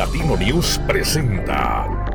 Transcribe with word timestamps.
Latino 0.00 0.34
News 0.34 0.80
presenta. 0.86 2.09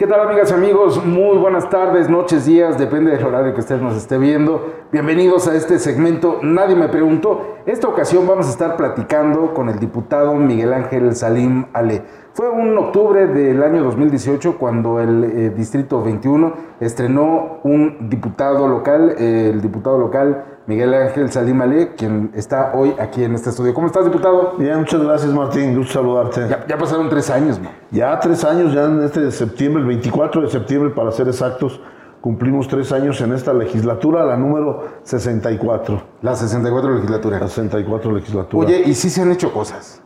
¿Qué 0.00 0.06
tal 0.06 0.20
amigas 0.20 0.50
y 0.50 0.54
amigos? 0.54 1.04
Muy 1.04 1.36
buenas 1.36 1.68
tardes, 1.68 2.08
noches, 2.08 2.46
días, 2.46 2.78
depende 2.78 3.10
del 3.10 3.22
horario 3.22 3.52
que 3.52 3.60
usted 3.60 3.78
nos 3.82 3.94
esté 3.98 4.16
viendo. 4.16 4.72
Bienvenidos 4.90 5.46
a 5.46 5.54
este 5.54 5.78
segmento 5.78 6.38
Nadie 6.40 6.74
me 6.74 6.88
preguntó. 6.88 7.56
Esta 7.66 7.86
ocasión 7.86 8.26
vamos 8.26 8.46
a 8.46 8.50
estar 8.50 8.78
platicando 8.78 9.52
con 9.52 9.68
el 9.68 9.78
diputado 9.78 10.32
Miguel 10.36 10.72
Ángel 10.72 11.14
Salim 11.14 11.66
Ale. 11.74 12.00
Fue 12.32 12.48
un 12.48 12.78
octubre 12.78 13.26
del 13.26 13.62
año 13.62 13.84
2018 13.84 14.56
cuando 14.56 15.00
el 15.00 15.24
eh, 15.24 15.50
Distrito 15.50 16.02
21 16.02 16.54
estrenó 16.80 17.58
un 17.64 18.08
diputado 18.08 18.68
local, 18.68 19.16
eh, 19.18 19.50
el 19.52 19.60
diputado 19.60 19.98
local 19.98 20.49
Miguel 20.66 20.94
Ángel 20.94 21.30
Salim 21.32 21.60
Ale, 21.62 21.94
quien 21.96 22.30
está 22.34 22.72
hoy 22.74 22.94
aquí 22.98 23.24
en 23.24 23.34
este 23.34 23.50
estudio. 23.50 23.74
¿Cómo 23.74 23.86
estás, 23.86 24.04
diputado? 24.04 24.54
Bien, 24.58 24.78
muchas 24.78 25.02
gracias, 25.02 25.32
Martín. 25.32 25.76
Gusto 25.76 25.94
saludarte. 25.94 26.48
Ya, 26.68 26.78
pasaron 26.78 27.08
tres 27.08 27.30
años, 27.30 27.58
¿no? 27.58 27.70
Ya 27.90 28.18
tres 28.20 28.44
años, 28.44 28.72
ya 28.72 28.84
en 28.84 29.02
este 29.02 29.20
de 29.20 29.32
septiembre, 29.32 29.80
el 29.82 29.88
24 29.88 30.42
de 30.42 30.48
septiembre, 30.48 30.90
para 30.90 31.10
ser 31.10 31.28
exactos, 31.28 31.80
cumplimos 32.20 32.68
tres 32.68 32.92
años 32.92 33.20
en 33.20 33.32
esta 33.32 33.52
legislatura, 33.52 34.24
la 34.24 34.36
número 34.36 34.84
64. 35.02 36.02
La 36.22 36.36
64 36.36 36.94
legislatura. 36.94 37.40
La 37.40 37.48
64 37.48 38.12
legislatura. 38.12 38.66
Oye, 38.66 38.82
¿y 38.84 38.94
sí 38.94 39.10
se 39.10 39.22
han 39.22 39.32
hecho 39.32 39.52
cosas? 39.52 40.02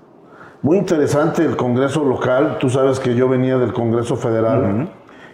Muy 0.62 0.78
interesante 0.78 1.44
el 1.44 1.56
Congreso 1.56 2.04
local. 2.04 2.56
Tú 2.58 2.70
sabes 2.70 3.00
que 3.00 3.14
yo 3.14 3.28
venía 3.28 3.58
del 3.58 3.74
Congreso 3.74 4.16
federal. 4.16 4.88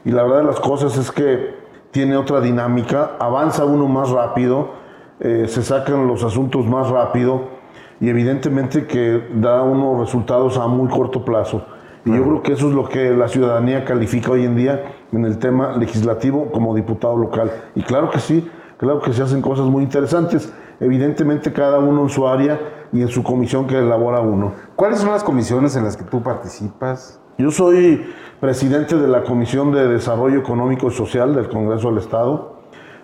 Y 0.05 0.11
la 0.11 0.25
verdad 0.25 0.39
de 0.39 0.45
las 0.45 0.59
cosas 0.59 0.97
es 0.97 1.13
que 1.13 1.55
tiene 1.93 2.17
otra 2.17 2.41
dinámica. 2.41 3.13
Avanza 3.21 3.65
uno 3.65 3.87
más 3.87 4.11
rápido 4.11 4.80
eh, 5.21 5.47
se 5.49 5.63
sacan 5.63 6.07
los 6.07 6.25
asuntos 6.25 6.67
más 6.67 6.89
rápido 6.89 7.61
y 8.01 8.09
evidentemente 8.09 8.87
que 8.87 9.23
da 9.35 9.63
unos 9.63 10.01
resultados 10.01 10.57
a 10.57 10.67
muy 10.67 10.89
corto 10.89 11.25
plazo. 11.25 11.65
Y 12.05 12.17
yo 12.17 12.23
creo 12.23 12.43
que 12.43 12.53
eso 12.55 12.69
es 12.69 12.75
lo 12.75 12.89
que 12.89 13.11
la 13.11 13.29
ciudadanía 13.29 13.85
califica 13.85 14.31
hoy 14.31 14.45
en 14.45 14.57
día 14.57 14.95
en 15.13 15.27
el 15.27 15.39
tema 15.39 15.77
legislativo 15.77 16.51
como 16.51 16.75
diputado 16.75 17.17
local. 17.17 17.51
Y 17.75 17.83
claro 17.83 18.09
que 18.11 18.19
sí, 18.19 18.51
claro 18.79 19.01
que 19.03 19.13
se 19.13 19.23
hacen 19.23 19.43
cosas 19.43 19.67
muy 19.67 19.83
interesantes. 19.83 20.51
Evidentemente 20.81 21.53
cada 21.53 21.79
uno 21.79 22.05
en 22.05 22.09
su 22.09 22.27
área 22.27 22.59
y 22.91 23.03
en 23.03 23.09
su 23.09 23.23
comisión 23.23 23.67
que 23.67 23.79
elabora 23.79 24.21
uno. 24.21 24.55
¿Cuáles 24.77 25.01
son 25.01 25.11
las 25.11 25.23
comisiones 25.23 25.77
en 25.77 25.85
las 25.85 25.99
que 25.99 26.05
tú 26.05 26.23
participas? 26.23 27.21
Yo 27.37 27.51
soy 27.51 28.07
presidente 28.41 28.97
de 28.97 29.09
la 29.09 29.23
Comisión 29.23 29.73
de 29.73 29.87
Desarrollo 29.87 30.39
Económico 30.39 30.89
y 30.89 30.91
Social 30.93 31.35
del 31.35 31.49
Congreso 31.49 31.89
del 31.89 31.99
Estado. 31.99 32.61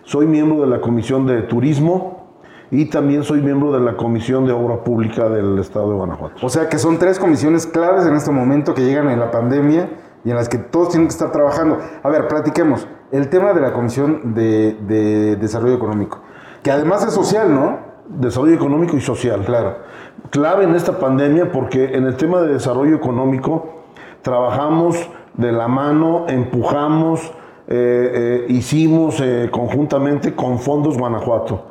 Soy 0.06 0.28
miembro 0.28 0.60
de 0.60 0.68
la 0.68 0.80
Comisión 0.80 1.26
de 1.26 1.42
Turismo 1.42 2.28
y 2.70 2.84
también 2.84 3.24
soy 3.24 3.40
miembro 3.40 3.72
de 3.72 3.80
la 3.80 3.96
Comisión 3.96 4.46
de 4.46 4.52
Obra 4.52 4.84
Pública 4.84 5.28
del 5.28 5.58
Estado 5.58 5.90
de 5.90 5.96
Guanajuato. 5.96 6.46
O 6.46 6.48
sea 6.48 6.68
que 6.68 6.78
son 6.78 7.00
tres 7.00 7.18
comisiones 7.18 7.66
claves 7.66 8.06
en 8.06 8.14
este 8.14 8.30
momento 8.30 8.72
que 8.72 8.84
llegan 8.84 9.10
en 9.10 9.18
la 9.18 9.32
pandemia 9.32 9.90
y 10.24 10.30
en 10.30 10.36
las 10.36 10.48
que 10.48 10.58
todos 10.58 10.90
tienen 10.90 11.08
que 11.08 11.12
estar 11.12 11.32
trabajando. 11.32 11.78
A 12.04 12.08
ver, 12.08 12.28
platiquemos. 12.28 12.86
El 13.10 13.28
tema 13.30 13.52
de 13.52 13.60
la 13.60 13.72
Comisión 13.72 14.32
de, 14.32 15.36
Desarrollo 15.40 15.74
Económico, 15.74 16.20
que 16.62 16.70
además 16.70 17.04
es 17.04 17.12
social, 17.12 17.52
¿no? 17.52 17.80
Desarrollo 18.08 18.54
económico 18.54 18.96
y 18.96 19.00
social. 19.00 19.44
Claro. 19.44 19.78
Clave 20.30 20.66
en 20.66 20.76
esta 20.76 21.00
pandemia 21.00 21.50
porque 21.50 21.96
en 21.96 22.04
el 22.04 22.16
tema 22.16 22.42
de 22.42 22.52
desarrollo 22.52 22.94
económico 22.94 23.82
trabajamos 24.22 25.10
de 25.34 25.50
la 25.50 25.66
mano, 25.66 26.26
empujamos, 26.28 27.32
eh, 27.68 28.44
eh, 28.48 28.52
hicimos 28.52 29.20
eh, 29.20 29.48
conjuntamente 29.50 30.34
con 30.34 30.58
Fondos 30.58 30.96
Guanajuato. 30.96 31.64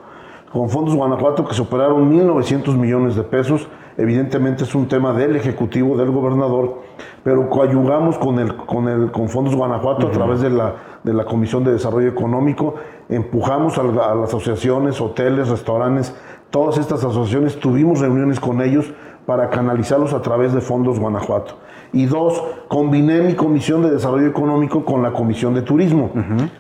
Con 0.52 0.70
Fondos 0.70 0.94
Guanajuato 0.94 1.46
que 1.46 1.54
se 1.54 1.62
operaron 1.62 2.12
1.900 2.12 2.76
millones 2.76 3.16
de 3.16 3.24
pesos. 3.24 3.68
Evidentemente 3.98 4.66
es 4.66 4.76
un 4.76 4.90
tema 4.90 5.14
del 5.14 5.38
Ejecutivo, 5.38 5.96
del 5.96 6.12
Gobernador, 6.12 6.81
pero 7.24 7.50
coayugamos 7.50 8.18
con, 8.18 8.40
el, 8.40 8.53
con, 8.58 8.90
el, 8.90 9.09
con 9.09 9.30
Fondos 9.30 9.56
Guanajuato 9.56 10.08
a 10.08 10.12
través 10.12 10.42
de 10.42 10.50
la, 10.50 10.75
de 11.02 11.14
la 11.14 11.24
Comisión 11.24 11.64
de 11.64 11.72
Desarrollo 11.72 12.09
Económico. 12.09 12.75
Empujamos 13.08 13.78
a, 13.78 13.81
a 13.81 14.16
las 14.16 14.30
asociaciones, 14.30 15.00
hoteles, 15.00 15.48
restaurantes, 15.48 16.14
todas 16.50 16.78
estas 16.78 17.06
asociaciones, 17.06 17.58
tuvimos 17.58 18.02
reuniones 18.02 18.42
con 18.42 18.62
ellos 18.62 18.94
para 19.25 19.50
canalizarlos 19.50 20.13
a 20.13 20.22
través 20.22 20.53
de 20.53 20.62
Fondos 20.62 21.00
Guanajuato. 21.00 21.56
Y 21.94 22.06
dos, 22.06 22.44
combiné 22.68 23.22
mi 23.22 23.36
comisión 23.36 23.81
de 23.81 23.91
desarrollo 23.91 24.28
económico 24.28 24.84
con 24.84 25.02
la 25.02 25.13
comisión 25.13 25.53
de 25.53 25.62
turismo. 25.62 26.12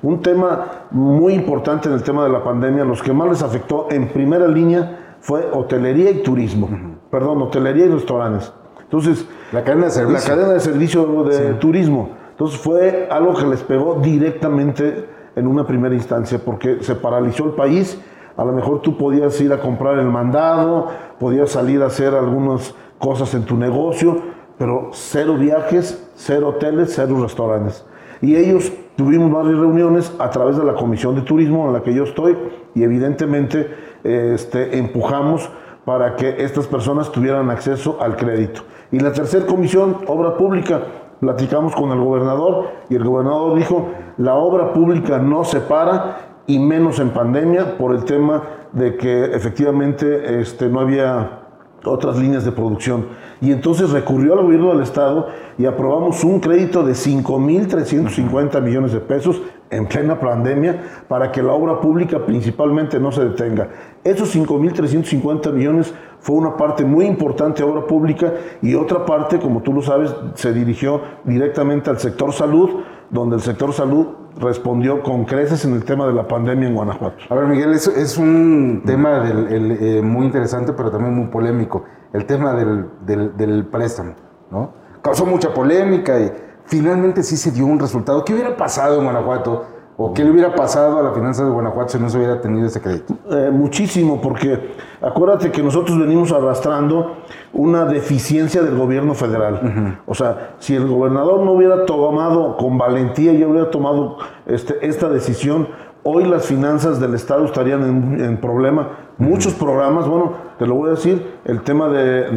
Un 0.01 0.21
tema 0.21 0.85
muy 0.91 1.33
importante 1.33 1.89
en 1.89 1.95
el 1.95 2.03
tema 2.03 2.23
de 2.23 2.29
la 2.29 2.43
pandemia, 2.43 2.85
los 2.85 3.03
que 3.03 3.11
más 3.11 3.29
les 3.29 3.43
afectó 3.43 3.87
en 3.91 4.07
primera 4.07 4.47
línea 4.47 5.17
fue 5.19 5.47
hotelería 5.51 6.11
y 6.11 6.23
turismo. 6.23 6.69
Perdón, 7.11 7.41
hotelería 7.41 7.85
y 7.85 7.89
restaurantes. 7.89 8.53
Entonces, 8.83 9.27
la 9.51 9.63
cadena 9.63 9.85
de 9.85 9.91
servicio. 9.91 10.29
La 10.29 10.35
cadena 10.35 10.53
de 10.53 10.59
servicio 10.59 11.23
de 11.23 11.53
turismo. 11.55 12.09
Entonces 12.31 12.59
fue 12.59 13.07
algo 13.09 13.33
que 13.33 13.45
les 13.45 13.63
pegó 13.63 13.99
directamente 14.01 15.07
en 15.35 15.47
una 15.47 15.65
primera 15.65 15.95
instancia 15.95 16.39
porque 16.43 16.77
se 16.81 16.95
paralizó 16.95 17.45
el 17.45 17.51
país. 17.51 17.99
A 18.37 18.43
lo 18.43 18.51
mejor 18.51 18.81
tú 18.81 18.97
podías 18.97 19.39
ir 19.39 19.53
a 19.53 19.59
comprar 19.59 19.97
el 19.97 20.07
mandado, 20.07 20.87
podías 21.19 21.51
salir 21.51 21.81
a 21.81 21.87
hacer 21.87 22.13
algunas 22.13 22.75
cosas 22.99 23.33
en 23.33 23.45
tu 23.45 23.55
negocio, 23.55 24.17
pero 24.57 24.89
cero 24.91 25.35
viajes, 25.37 26.09
cero 26.15 26.49
hoteles, 26.49 26.93
cero 26.95 27.17
restaurantes. 27.21 27.85
Y 28.21 28.35
ellos 28.35 28.71
tuvimos 28.95 29.31
varias 29.31 29.59
reuniones 29.59 30.13
a 30.19 30.29
través 30.29 30.57
de 30.57 30.63
la 30.63 30.73
Comisión 30.73 31.15
de 31.15 31.21
Turismo 31.21 31.67
en 31.67 31.73
la 31.73 31.83
que 31.83 31.93
yo 31.93 32.03
estoy 32.03 32.37
y 32.73 32.83
evidentemente 32.83 33.69
este, 34.03 34.77
empujamos 34.77 35.49
para 35.85 36.15
que 36.15 36.43
estas 36.43 36.67
personas 36.67 37.11
tuvieran 37.11 37.49
acceso 37.49 37.97
al 38.01 38.15
crédito. 38.15 38.61
Y 38.91 38.99
la 38.99 39.11
tercera 39.13 39.45
comisión, 39.45 39.97
obra 40.07 40.35
pública, 40.35 40.81
platicamos 41.19 41.75
con 41.75 41.91
el 41.91 41.99
gobernador 41.99 42.69
y 42.89 42.95
el 42.95 43.03
gobernador 43.03 43.57
dijo, 43.57 43.89
la 44.17 44.35
obra 44.35 44.73
pública 44.73 45.19
no 45.19 45.43
se 45.43 45.59
para 45.59 46.34
y 46.47 46.59
menos 46.59 46.99
en 46.99 47.09
pandemia 47.09 47.77
por 47.77 47.95
el 47.95 48.05
tema 48.05 48.43
de 48.71 48.95
que 48.97 49.25
efectivamente 49.25 50.41
este, 50.41 50.69
no 50.69 50.79
había 50.79 51.41
otras 51.85 52.17
líneas 52.17 52.45
de 52.45 52.51
producción. 52.51 53.07
Y 53.41 53.51
entonces 53.51 53.91
recurrió 53.91 54.33
al 54.33 54.43
gobierno 54.43 54.71
del 54.71 54.81
Estado 54.81 55.27
y 55.57 55.65
aprobamos 55.65 56.23
un 56.23 56.39
crédito 56.39 56.83
de 56.83 56.93
5.350 56.93 58.61
millones 58.61 58.91
de 58.91 58.99
pesos 58.99 59.41
en 59.69 59.87
plena 59.87 60.19
pandemia 60.19 61.03
para 61.07 61.31
que 61.31 61.41
la 61.41 61.53
obra 61.53 61.79
pública 61.81 62.25
principalmente 62.25 62.99
no 62.99 63.11
se 63.11 63.25
detenga. 63.25 63.69
Esos 64.03 64.35
5.350 64.35 65.51
millones 65.51 65.93
fue 66.19 66.35
una 66.35 66.55
parte 66.55 66.83
muy 66.85 67.05
importante 67.05 67.63
de 67.63 67.69
obra 67.69 67.85
pública 67.85 68.33
y 68.61 68.75
otra 68.75 69.05
parte, 69.05 69.39
como 69.39 69.61
tú 69.61 69.73
lo 69.73 69.81
sabes, 69.81 70.13
se 70.35 70.53
dirigió 70.53 71.01
directamente 71.23 71.89
al 71.89 71.99
sector 71.99 72.31
salud, 72.33 72.81
donde 73.09 73.37
el 73.37 73.41
sector 73.41 73.73
salud 73.73 74.07
respondió 74.37 75.01
con 75.01 75.25
creces 75.25 75.63
en 75.65 75.73
el 75.73 75.85
tema 75.85 76.07
de 76.07 76.13
la 76.13 76.27
pandemia 76.27 76.67
en 76.67 76.75
Guanajuato. 76.75 77.17
A 77.29 77.35
ver, 77.35 77.45
Miguel, 77.45 77.73
es, 77.73 77.87
es 77.87 78.17
un 78.17 78.83
tema 78.85 79.23
eh, 79.27 80.01
muy 80.03 80.25
interesante, 80.25 80.73
pero 80.73 80.91
también 80.91 81.13
muy 81.13 81.27
polémico. 81.27 81.83
El 82.13 82.25
tema 82.25 82.53
del, 82.53 82.85
del, 83.05 83.35
del, 83.37 83.65
préstamo, 83.65 84.13
¿no? 84.51 84.73
Causó 85.01 85.25
mucha 85.25 85.53
polémica 85.53 86.19
y 86.19 86.31
finalmente 86.65 87.23
sí 87.23 87.37
se 87.37 87.51
dio 87.51 87.65
un 87.65 87.79
resultado. 87.79 88.23
¿Qué 88.25 88.33
hubiera 88.33 88.55
pasado 88.57 88.97
en 88.97 89.03
Guanajuato 89.03 89.74
¿O 89.97 90.13
qué 90.13 90.25
le 90.25 90.31
hubiera 90.31 90.53
pasado 90.53 90.99
a 90.99 91.03
la 91.03 91.11
finanza 91.11 91.45
de 91.45 91.51
Guanajuato 91.51 91.93
si 91.93 91.99
no 91.99 92.09
se 92.09 92.17
hubiera 92.17 92.41
tenido 92.41 92.67
ese 92.67 92.81
crédito? 92.81 93.15
Eh, 93.31 93.49
muchísimo, 93.49 94.19
porque 94.21 94.75
acuérdate 95.01 95.51
que 95.51 95.63
nosotros 95.63 95.97
venimos 95.97 96.33
arrastrando 96.33 97.17
una 97.53 97.85
deficiencia 97.85 98.61
del 98.61 98.75
gobierno 98.75 99.13
federal. 99.13 100.01
O 100.05 100.13
sea, 100.13 100.55
si 100.59 100.75
el 100.75 100.85
gobernador 100.85 101.43
no 101.43 101.53
hubiera 101.53 101.85
tomado 101.85 102.57
con 102.57 102.77
valentía 102.77 103.31
y 103.31 103.43
hubiera 103.45 103.71
tomado 103.71 104.17
este, 104.45 104.85
esta 104.85 105.07
decisión, 105.07 105.69
hoy 106.03 106.25
las 106.25 106.45
finanzas 106.45 106.99
del 106.99 107.15
Estado 107.15 107.45
estarían 107.45 108.19
en, 108.19 108.37
problema. 108.37 108.89
Muchos 109.17 109.53
programas, 109.53 110.07
bueno, 110.09 110.33
te 110.59 110.67
lo 110.67 110.75
voy 110.75 110.89
a 110.89 110.91
decir, 110.91 111.39
el 111.45 111.61
tema 111.61 111.87
de, 111.87 112.29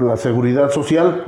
la, 0.00 0.16
seguridad 0.16 0.70
social. 0.70 1.24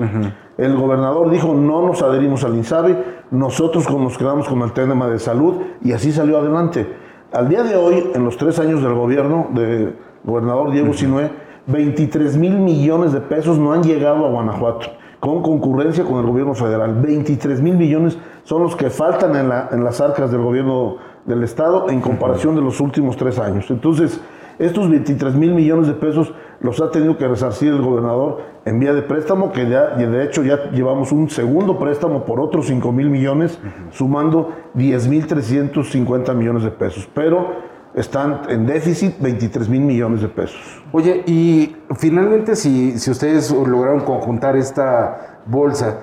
El 0.58 0.76
gobernador 0.76 1.30
dijo, 1.30 1.54
no 1.54 1.86
nos 1.86 2.02
adherimos 2.02 2.44
al 2.44 2.56
INSABI, 2.56 2.96
nosotros 3.30 3.88
nos 3.90 4.18
quedamos 4.18 4.48
con 4.48 4.62
el 4.62 4.72
tema 4.72 5.08
de 5.08 5.18
salud 5.18 5.56
y 5.82 5.92
así 5.92 6.12
salió 6.12 6.38
adelante. 6.38 6.86
Al 7.32 7.48
día 7.48 7.62
de 7.62 7.76
hoy, 7.76 8.10
en 8.14 8.24
los 8.24 8.36
tres 8.36 8.58
años 8.58 8.82
del 8.82 8.94
gobierno 8.94 9.48
del 9.54 9.96
gobernador 10.24 10.72
Diego 10.72 10.92
Sinue, 10.92 11.30
23 11.66 12.36
mil 12.36 12.58
millones 12.58 13.12
de 13.12 13.20
pesos 13.20 13.58
no 13.58 13.72
han 13.72 13.82
llegado 13.82 14.26
a 14.26 14.30
Guanajuato, 14.30 14.88
con 15.20 15.42
concurrencia 15.42 16.04
con 16.04 16.18
el 16.18 16.26
gobierno 16.26 16.54
federal. 16.54 17.00
23 17.00 17.60
mil 17.60 17.76
millones 17.76 18.18
son 18.42 18.62
los 18.62 18.74
que 18.74 18.90
faltan 18.90 19.36
en, 19.36 19.52
en 19.70 19.84
las 19.84 20.00
arcas 20.00 20.32
del 20.32 20.40
gobierno 20.40 20.96
del 21.24 21.44
Estado 21.44 21.88
en 21.88 22.00
comparación 22.00 22.56
de 22.56 22.62
los 22.62 22.80
últimos 22.80 23.16
tres 23.16 23.38
años. 23.38 23.70
Entonces, 23.70 24.20
Estos 24.60 24.90
23 24.90 25.36
mil 25.36 25.54
millones 25.54 25.86
de 25.86 25.94
pesos 25.94 26.34
los 26.60 26.80
ha 26.80 26.90
tenido 26.90 27.16
que 27.16 27.26
resarcir 27.26 27.72
el 27.72 27.80
gobernador 27.80 28.38
en 28.64 28.78
vía 28.78 28.92
de 28.92 29.02
préstamo, 29.02 29.50
que 29.52 29.68
ya, 29.68 29.96
de 29.96 30.24
hecho 30.24 30.42
ya 30.42 30.70
llevamos 30.70 31.10
un 31.12 31.30
segundo 31.30 31.78
préstamo 31.78 32.24
por 32.24 32.40
otros 32.40 32.66
5 32.66 32.92
mil 32.92 33.08
millones, 33.08 33.58
sumando 33.90 34.52
10 34.74 35.08
mil 35.08 35.26
350 35.26 36.34
millones 36.34 36.62
de 36.62 36.70
pesos. 36.70 37.08
Pero 37.14 37.70
están 37.94 38.42
en 38.48 38.66
déficit 38.66 39.20
23 39.20 39.68
mil 39.68 39.80
millones 39.80 40.20
de 40.20 40.28
pesos. 40.28 40.82
Oye, 40.92 41.24
y 41.26 41.76
finalmente 41.96 42.54
si, 42.54 42.98
si 42.98 43.10
ustedes 43.10 43.50
lograron 43.50 44.00
conjuntar 44.00 44.56
esta 44.56 45.40
bolsa, 45.46 46.00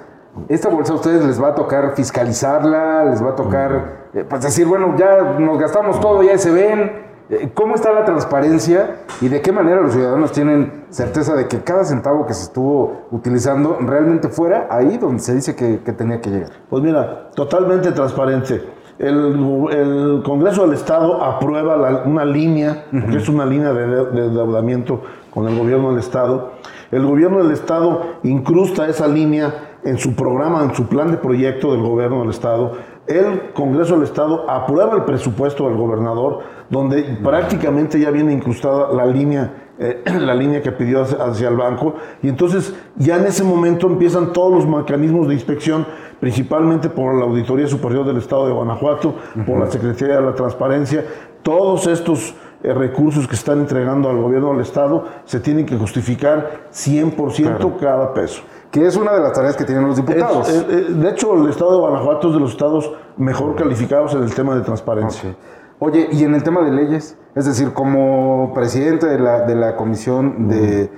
esta 0.49 0.69
bolsa 0.69 0.93
a 0.93 0.95
ustedes 0.95 1.25
les 1.25 1.41
va 1.41 1.49
a 1.49 1.55
tocar 1.55 1.95
fiscalizarla, 1.95 3.05
les 3.05 3.23
va 3.23 3.29
a 3.29 3.35
tocar 3.35 4.09
eh, 4.13 4.25
pues 4.27 4.41
decir, 4.41 4.65
bueno, 4.65 4.95
ya 4.97 5.37
nos 5.39 5.59
gastamos 5.59 5.99
todo, 5.99 6.23
ya 6.23 6.37
se 6.37 6.51
ven. 6.51 7.06
Eh, 7.29 7.49
¿Cómo 7.53 7.75
está 7.75 7.91
la 7.91 8.05
transparencia 8.05 9.01
y 9.19 9.27
de 9.27 9.41
qué 9.41 9.51
manera 9.51 9.81
los 9.81 9.93
ciudadanos 9.93 10.31
tienen 10.31 10.85
certeza 10.89 11.35
de 11.35 11.47
que 11.47 11.61
cada 11.61 11.83
centavo 11.83 12.25
que 12.25 12.33
se 12.33 12.43
estuvo 12.43 13.07
utilizando 13.11 13.77
realmente 13.81 14.29
fuera 14.29 14.67
ahí 14.69 14.97
donde 14.97 15.19
se 15.19 15.35
dice 15.35 15.55
que, 15.55 15.81
que 15.83 15.91
tenía 15.91 16.21
que 16.21 16.29
llegar? 16.29 16.51
Pues 16.69 16.81
mira, 16.81 17.29
totalmente 17.35 17.91
transparente. 17.91 18.63
El, 18.97 20.23
Congreso 20.25 20.63
del 20.63 20.73
Estado 20.73 21.23
aprueba 21.23 22.03
una 22.05 22.25
línea, 22.25 22.85
que 22.91 23.17
es 23.17 23.29
una 23.29 23.45
línea 23.45 23.71
de, 23.71 23.85
de 23.87 24.25
endeudamiento 24.25 25.01
con 25.29 25.47
el 25.47 25.57
gobierno 25.57 25.89
del 25.89 25.99
Estado. 25.99 26.53
El 26.91 27.05
gobierno 27.05 27.43
del 27.43 27.51
Estado 27.51 28.01
incrusta 28.23 28.87
esa 28.87 29.07
línea 29.07 29.77
en 29.83 29.97
su 29.97 30.15
programa, 30.15 30.63
en 30.63 30.73
su 30.73 30.87
plan 30.87 31.11
de 31.11 31.17
proyecto 31.17 31.71
del 31.73 31.81
gobierno 31.81 32.21
del 32.21 32.31
Estado. 32.31 32.73
El 33.07 33.53
Congreso 33.53 33.95
del 33.95 34.03
Estado 34.03 34.49
aprueba 34.49 34.95
el 34.95 35.03
presupuesto 35.03 35.69
del 35.69 35.77
gobernador, 35.77 36.39
donde 36.69 37.03
prácticamente 37.23 37.99
ya 37.99 38.11
viene 38.11 38.33
incrustada 38.33 38.91
la 38.91 39.05
línea, 39.05 39.69
eh, 39.79 40.03
la 40.19 40.35
línea 40.35 40.61
que 40.61 40.71
pidió 40.71 41.01
hacia, 41.03 41.49
el 41.49 41.55
banco. 41.55 41.95
Y 42.21 42.29
entonces 42.29 42.73
ya 42.95 43.17
en 43.17 43.25
ese 43.25 43.43
momento 43.43 43.87
empiezan 43.87 44.33
todos 44.33 44.53
los 44.53 44.67
mecanismos 44.67 45.27
de 45.27 45.33
inspección, 45.33 45.85
principalmente 46.19 46.89
por 46.89 47.15
la 47.15 47.25
Auditoría 47.25 47.67
Superior 47.67 48.05
del 48.05 48.17
Estado 48.17 48.47
de 48.47 48.53
Guanajuato, 48.53 49.15
por 49.45 49.59
la 49.59 49.67
Secretaría 49.67 50.15
de 50.15 50.21
la 50.21 50.35
Transparencia. 50.35 51.05
Todos 51.41 51.87
estos 51.87 52.35
eh, 52.63 52.73
recursos 52.73 53.27
que 53.27 53.35
están 53.35 53.59
entregando 53.59 54.09
al 54.09 54.17
gobierno 54.17 54.51
del 54.51 54.61
Estado 54.61 55.05
se 55.25 55.39
tienen 55.39 55.65
que 55.65 55.77
justificar 55.77 56.67
100% 56.71 57.77
cada 57.79 58.13
peso 58.13 58.41
que 58.71 58.85
es 58.85 58.97
una 58.97 59.13
de 59.13 59.21
las 59.21 59.33
tareas 59.33 59.55
que 59.55 59.63
tienen 59.63 59.87
los 59.87 59.95
diputados. 59.95 60.49
Eh, 60.49 60.87
de 60.89 61.09
hecho, 61.09 61.33
el 61.41 61.49
estado 61.49 61.71
de 61.71 61.77
Guanajuato 61.77 62.27
es 62.27 62.33
de 62.33 62.39
los 62.39 62.51
estados 62.51 62.91
mejor 63.15 63.55
calificados 63.55 64.13
en 64.13 64.23
el 64.23 64.33
tema 64.33 64.55
de 64.55 64.61
transparencia. 64.61 65.35
Oye, 65.79 66.09
y 66.11 66.23
en 66.23 66.33
el 66.33 66.41
tema 66.41 66.61
de 66.61 66.71
leyes, 66.71 67.17
es 67.35 67.45
decir, 67.45 67.71
como 67.73 68.51
presidente 68.53 69.05
de 69.05 69.19
la, 69.19 69.41
de 69.41 69.55
la 69.55 69.75
Comisión 69.75 70.47
de, 70.47 70.89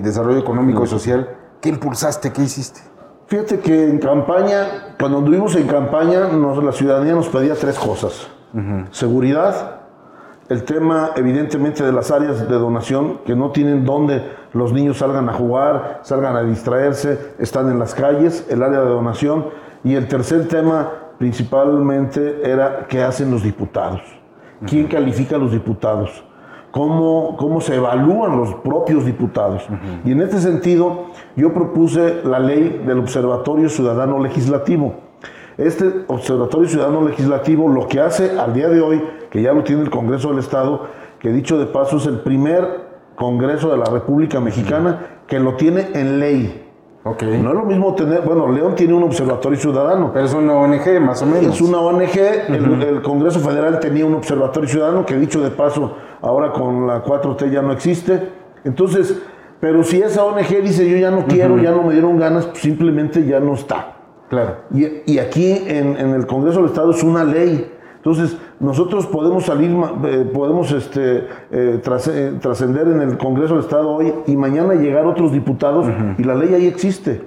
Desarrollo 0.00 0.38
Económico 0.38 0.84
y 0.84 0.86
Social, 0.86 1.28
¿qué 1.60 1.70
impulsaste? 1.70 2.32
¿Qué 2.32 2.42
hiciste? 2.42 2.80
Fíjate 3.26 3.58
que 3.58 3.88
en 3.88 3.98
campaña, 3.98 4.94
cuando 4.98 5.18
anduvimos 5.18 5.56
en 5.56 5.66
campaña, 5.66 6.28
la 6.28 6.72
ciudadanía 6.72 7.14
nos 7.14 7.28
pedía 7.28 7.54
tres 7.54 7.78
cosas. 7.78 8.28
Seguridad, 8.92 9.80
el 10.48 10.62
tema 10.62 11.10
evidentemente 11.16 11.84
de 11.84 11.92
las 11.92 12.10
áreas 12.12 12.48
de 12.48 12.54
donación 12.54 13.18
que 13.26 13.34
no 13.34 13.50
tienen 13.50 13.84
dónde 13.84 14.22
los 14.52 14.72
niños 14.72 14.98
salgan 14.98 15.28
a 15.28 15.32
jugar, 15.32 16.00
salgan 16.04 16.36
a 16.36 16.44
distraerse, 16.44 17.34
están 17.40 17.68
en 17.70 17.80
las 17.80 17.94
calles, 17.94 18.46
el 18.48 18.62
área 18.62 18.80
de 18.80 18.88
donación. 18.88 19.46
Y 19.82 19.94
el 19.94 20.06
tercer 20.08 20.48
tema 20.48 20.92
principalmente 21.18 22.40
era 22.50 22.86
qué 22.88 23.02
hacen 23.02 23.30
los 23.30 23.42
diputados, 23.42 24.02
quién 24.66 24.86
califica 24.86 25.36
a 25.36 25.38
los 25.38 25.52
diputados, 25.52 26.24
cómo, 26.70 27.36
cómo 27.38 27.60
se 27.60 27.76
evalúan 27.76 28.36
los 28.36 28.54
propios 28.56 29.04
diputados. 29.04 29.66
Y 30.04 30.12
en 30.12 30.20
este 30.20 30.38
sentido 30.40 31.06
yo 31.34 31.52
propuse 31.52 32.22
la 32.24 32.38
ley 32.38 32.82
del 32.86 32.98
Observatorio 32.98 33.68
Ciudadano 33.68 34.18
Legislativo. 34.18 34.94
Este 35.56 36.04
Observatorio 36.08 36.68
Ciudadano 36.68 37.02
Legislativo 37.02 37.68
lo 37.68 37.88
que 37.88 38.00
hace 38.00 38.38
al 38.38 38.52
día 38.52 38.68
de 38.68 38.80
hoy, 38.80 39.02
que 39.30 39.40
ya 39.40 39.52
lo 39.52 39.64
tiene 39.64 39.82
el 39.82 39.90
Congreso 39.90 40.28
del 40.28 40.40
Estado, 40.40 40.86
que 41.18 41.30
dicho 41.30 41.58
de 41.58 41.66
paso 41.66 41.96
es 41.96 42.06
el 42.06 42.20
primer 42.20 42.86
Congreso 43.14 43.70
de 43.70 43.78
la 43.78 43.86
República 43.86 44.38
Mexicana 44.40 45.22
que 45.26 45.40
lo 45.40 45.54
tiene 45.54 45.88
en 45.94 46.20
ley. 46.20 46.65
Okay. 47.06 47.40
No 47.40 47.50
es 47.50 47.54
lo 47.54 47.64
mismo 47.64 47.94
tener, 47.94 48.22
bueno, 48.22 48.50
León 48.50 48.74
tiene 48.74 48.92
un 48.92 49.04
observatorio 49.04 49.56
ciudadano. 49.56 50.10
Pero 50.12 50.26
es 50.26 50.34
una 50.34 50.54
ONG, 50.54 51.00
más 51.00 51.22
o 51.22 51.26
menos. 51.26 51.54
Es 51.54 51.60
una 51.60 51.78
ONG, 51.78 52.18
el, 52.48 53.00
Congreso 53.00 53.38
Federal 53.38 53.78
tenía 53.78 54.04
un 54.04 54.14
observatorio 54.14 54.68
ciudadano, 54.68 55.06
que 55.06 55.14
dicho 55.16 55.40
de 55.40 55.50
paso, 55.50 55.94
ahora 56.20 56.50
con 56.50 56.88
la 56.88 57.04
4T 57.04 57.48
ya 57.48 57.62
no 57.62 57.70
existe. 57.70 58.28
Entonces, 58.64 59.22
pero 59.60 59.84
si 59.84 60.02
esa 60.02 60.24
ONG 60.24 60.62
dice 60.62 60.88
yo 60.90 60.96
ya 60.96 61.12
no 61.12 61.26
quiero, 61.26 61.58
ya 61.58 61.70
no 61.70 61.84
me 61.84 61.92
dieron 61.92 62.18
ganas, 62.18 62.46
pues 62.46 62.58
simplemente 62.58 63.24
ya 63.24 63.38
no 63.38 63.54
está. 63.54 63.94
Claro. 64.28 64.56
Y, 64.74 65.18
aquí 65.20 65.62
en, 65.68 65.96
en, 65.96 66.10
el 66.10 66.26
Congreso 66.26 66.58
del 66.58 66.70
Estado 66.70 66.90
es 66.90 67.04
una 67.04 67.22
ley. 67.22 67.72
Entonces, 68.06 68.38
nosotros 68.60 69.04
podemos 69.04 69.46
salir, 69.46 69.76
eh, 70.04 70.30
podemos 70.32 70.70
este, 70.70 71.26
eh, 71.50 71.80
eh, 71.80 72.38
trascender 72.40 72.86
en 72.86 73.00
el 73.00 73.18
Congreso 73.18 73.54
del 73.54 73.64
Estado 73.64 73.88
hoy 73.88 74.14
y 74.28 74.36
mañana 74.36 74.74
llegar 74.74 75.06
otros 75.06 75.32
diputados 75.32 75.88
y 76.16 76.22
la 76.22 76.36
ley 76.36 76.54
ahí 76.54 76.66
existe. 76.68 77.24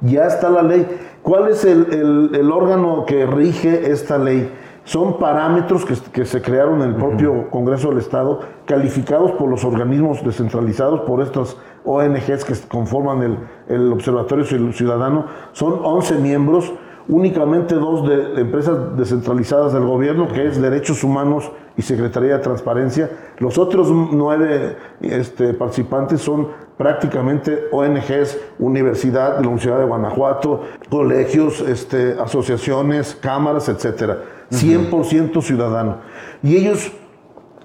Ya 0.00 0.24
está 0.24 0.48
la 0.48 0.62
ley. 0.62 0.86
¿Cuál 1.22 1.48
es 1.48 1.66
el, 1.66 2.50
órgano 2.50 3.04
que 3.06 3.26
rige 3.26 3.92
esta 3.92 4.16
ley? 4.16 4.50
Son 4.84 5.18
parámetros 5.18 5.84
que, 5.84 6.24
se 6.24 6.40
crearon 6.40 6.80
en 6.80 6.88
el 6.88 6.94
propio 6.94 7.50
Congreso 7.50 7.90
del 7.90 7.98
Estado, 7.98 8.40
calificados 8.64 9.32
por 9.32 9.50
los 9.50 9.62
organismos 9.62 10.24
descentralizados, 10.24 11.02
por 11.02 11.20
estas 11.20 11.58
ONGs 11.84 12.46
que 12.46 12.54
conforman 12.66 13.22
el, 13.22 13.38
el 13.68 13.92
Observatorio 13.92 14.46
Ciudadano. 14.72 15.26
Son 15.52 15.80
11 15.82 16.14
miembros 16.16 16.72
únicamente 17.08 17.74
dos 17.74 18.08
de, 18.08 18.40
empresas 18.40 18.96
descentralizadas 18.96 19.72
del 19.72 19.84
gobierno, 19.84 20.28
que 20.28 20.46
es 20.46 20.60
Derechos 20.60 21.04
Humanos 21.04 21.50
y 21.76 21.82
Secretaría 21.82 22.38
de 22.38 22.38
Transparencia. 22.38 23.10
Los 23.38 23.58
otros 23.58 23.88
nueve 23.90 24.76
este, 25.00 25.54
participantes 25.54 26.20
son 26.20 26.48
prácticamente 26.78 27.64
ONGs, 27.72 28.38
universidad 28.58 29.36
de 29.36 29.42
la 29.42 29.48
Universidad 29.48 29.78
de 29.78 29.84
Guanajuato, 29.84 30.62
colegios, 30.88 31.60
este, 31.60 32.16
asociaciones, 32.20 33.16
cámaras, 33.20 33.68
etcétera. 33.68 34.18
100% 34.50 35.42
ciudadano. 35.42 35.96
Y 36.42 36.56
ellos 36.56 36.92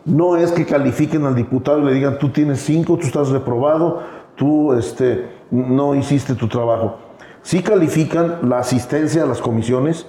no 0.05 0.37
es 0.37 0.51
que 0.51 0.65
califiquen 0.65 1.25
al 1.25 1.35
diputado 1.35 1.79
y 1.79 1.85
le 1.85 1.93
digan, 1.93 2.17
tú 2.17 2.29
tienes 2.29 2.61
cinco, 2.61 2.97
tú 2.97 3.05
estás 3.05 3.29
reprobado, 3.29 4.01
tú 4.35 4.73
este, 4.73 5.27
no 5.51 5.93
hiciste 5.95 6.35
tu 6.35 6.47
trabajo 6.47 7.08
Sí 7.41 7.63
califican 7.63 8.49
la 8.49 8.59
asistencia 8.59 9.23
a 9.23 9.25
las 9.25 9.41
comisiones, 9.41 10.07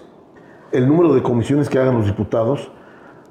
el 0.72 0.88
número 0.88 1.14
de 1.14 1.22
comisiones 1.22 1.68
que 1.68 1.78
hagan 1.78 1.96
los 1.96 2.06
diputados, 2.06 2.70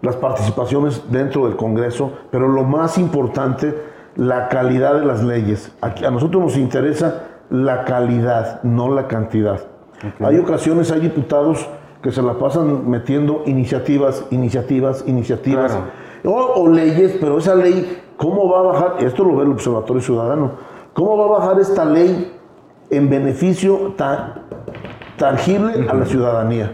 las 0.01 0.15
participaciones 0.15 1.03
dentro 1.11 1.45
del 1.45 1.57
Congreso, 1.57 2.13
pero 2.31 2.47
lo 2.47 2.63
más 2.63 2.97
importante, 2.97 3.75
la 4.15 4.47
calidad 4.47 4.95
de 4.95 5.05
las 5.05 5.23
leyes. 5.23 5.73
Aquí, 5.81 6.05
a 6.05 6.11
nosotros 6.11 6.41
nos 6.41 6.57
interesa 6.57 7.23
la 7.49 7.85
calidad, 7.85 8.63
no 8.63 8.93
la 8.93 9.07
cantidad. 9.07 9.59
Hay 10.21 10.37
ocasiones, 10.37 10.91
hay 10.91 11.01
diputados 11.01 11.67
que 12.01 12.11
se 12.11 12.21
la 12.21 12.37
pasan 12.37 12.89
metiendo 12.89 13.43
iniciativas, 13.45 14.25
iniciativas, 14.31 15.03
iniciativas, 15.05 15.77
o, 16.23 16.31
o, 16.31 16.69
leyes, 16.69 17.17
pero 17.19 17.37
esa 17.37 17.55
ley, 17.55 18.01
¿cómo 18.15 18.49
va 18.49 18.59
a 18.59 18.63
bajar? 18.63 18.95
Esto 18.99 19.25
lo 19.25 19.35
ve 19.35 19.43
el 19.43 19.51
Observatorio 19.51 20.01
Ciudadano. 20.01 20.51
¿Cómo 20.93 21.17
va 21.17 21.25
a 21.25 21.39
bajar 21.39 21.59
esta 21.59 21.83
ley 21.85 22.38
en 22.89 23.09
beneficio 23.09 23.93
tangible 25.17 25.87
a 25.89 25.93
la 25.93 26.05
ciudadanía. 26.05 26.73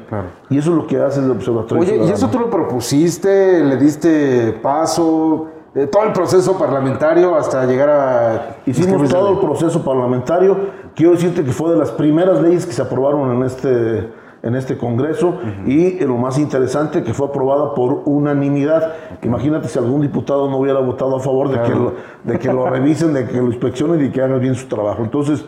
Y 0.50 0.58
eso 0.58 0.72
es 0.72 0.78
lo 0.78 0.88
que 0.88 0.98
hace 0.98 1.20
el 1.20 1.32
Observatorio. 1.32 1.82
Oye, 1.82 2.06
¿y 2.06 2.12
eso 2.12 2.30
tú 2.30 2.40
lo 2.40 2.50
propusiste? 2.50 3.64
¿Le 3.64 3.78
diste 3.78 4.54
paso? 4.62 5.48
Eh, 5.74 5.88
todo 5.88 6.04
el 6.04 6.14
proceso 6.14 6.58
parlamentario 6.58 7.36
hasta 7.36 7.66
llegar 7.66 7.90
a... 7.90 8.56
Hicimos 8.66 9.10
todo 9.10 9.34
el 9.34 9.40
proceso 9.40 9.84
parlamentario. 9.84 10.58
Quiero 10.96 11.12
decirte 11.12 11.44
que 11.44 11.52
fue 11.52 11.72
de 11.72 11.78
las 11.78 11.92
primeras 11.92 12.42
leyes 12.42 12.66
que 12.66 12.72
se 12.72 12.82
aprobaron 12.82 13.36
en 13.36 13.44
este, 13.44 14.10
en 14.42 14.56
este 14.56 14.78
Congreso 14.78 15.40
y 15.66 16.00
lo 16.00 16.16
más 16.16 16.38
interesante 16.38 17.04
que 17.04 17.14
fue 17.14 17.28
aprobada 17.28 17.74
por 17.74 18.04
unanimidad. 18.06 18.94
Imagínate 19.22 19.68
si 19.68 19.78
algún 19.78 20.02
diputado 20.02 20.50
no 20.50 20.60
hubiera 20.60 20.80
votado 20.80 21.18
a 21.18 21.20
favor 21.20 21.50
de, 21.50 21.62
que, 21.64 21.76
lo, 21.76 21.94
de 22.24 22.40
que 22.40 22.54
lo 22.54 22.70
revisen, 22.70 23.14
de 23.14 23.28
que 23.28 23.36
lo 23.36 23.48
inspeccionen 23.48 24.06
y 24.06 24.12
que 24.12 24.22
hagan 24.22 24.40
bien 24.40 24.56
su 24.56 24.68
trabajo. 24.68 25.04
Entonces, 25.04 25.44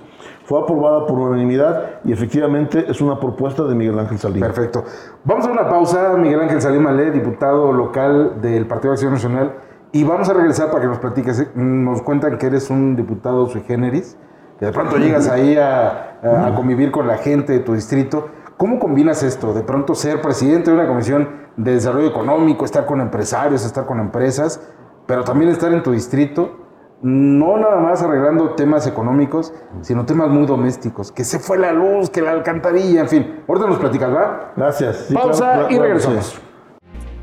fue 0.48 0.62
aprobada 0.62 1.06
por 1.06 1.20
unanimidad 1.20 2.00
y 2.06 2.14
efectivamente 2.14 2.86
es 2.88 3.02
una 3.02 3.20
propuesta 3.20 3.64
de 3.64 3.76
Miguel 3.76 4.00
Ángel 4.00 4.18
Salim. 4.18 4.40
Perfecto. 4.40 4.86
Vamos 5.26 5.46
a 5.46 5.52
una 5.52 5.68
pausa, 5.68 6.16
Miguel 6.16 6.40
Ángel 6.40 6.62
Salim 6.62 6.88
Ale, 6.88 7.12
diputado 7.12 7.74
local 7.74 8.40
del 8.42 8.66
Partido 8.66 8.92
de 8.92 8.94
Acción 8.94 9.12
Nacional, 9.12 9.56
y 9.92 10.06
vamos 10.06 10.30
a 10.30 10.34
regresar 10.34 10.68
para 10.72 10.84
que 10.84 10.88
nos 10.88 11.00
platiques. 11.00 11.54
Nos 11.54 12.02
cuentan 12.02 12.38
que 12.38 12.46
eres 12.46 12.70
un 12.70 12.96
diputado 12.96 13.48
sui 13.50 13.60
generis, 13.68 14.18
que 14.58 14.68
de 14.68 14.72
pronto 14.72 14.96
llegas 14.96 15.28
ahí 15.30 15.58
a, 15.58 16.54
convivir 16.56 16.92
con 16.92 17.08
la 17.08 17.18
gente 17.18 17.52
de 17.52 17.60
tu 17.60 17.74
distrito. 17.74 18.30
¿Cómo 18.56 18.80
combinas 18.80 19.24
esto? 19.24 19.54
De 19.54 19.64
pronto 19.64 19.96
ser 19.96 20.22
presidente 20.22 20.72
de 20.72 20.78
una 20.78 20.88
comisión 20.88 21.28
de 21.58 21.74
desarrollo 21.74 22.08
económico, 22.08 22.64
estar 22.64 22.86
con 22.86 23.02
empresarios, 23.02 23.66
estar 23.66 23.86
con 23.86 24.00
empresas, 24.00 24.62
pero 25.08 25.26
también 25.26 25.52
estar 25.52 25.74
en 25.74 25.84
tu 25.84 25.92
distrito, 25.92 26.67
no 27.02 27.58
nada 27.58 27.78
más 27.78 28.02
arreglando 28.02 28.56
temas 28.56 28.88
económicos, 28.88 29.54
sino 29.82 30.06
temas 30.06 30.30
muy 30.30 30.46
domésticos, 30.46 31.12
que 31.12 31.24
se 31.24 31.40
fue 31.40 31.58
la 31.58 31.72
luz, 31.72 32.10
que 32.10 32.22
la 32.22 32.32
alcantarilla, 32.32 33.02
en 33.02 33.10
fin. 33.10 33.44
Ahorita 33.48 33.68
nos 33.68 33.78
platicas, 33.78 34.14
¿va? 34.14 34.54
Gracias. 34.56 35.06
Sí, 35.08 35.14
Pausa 35.14 35.54
claro, 35.54 35.66
y 35.66 35.76
claro, 35.76 35.84
regresamos. 35.84 36.42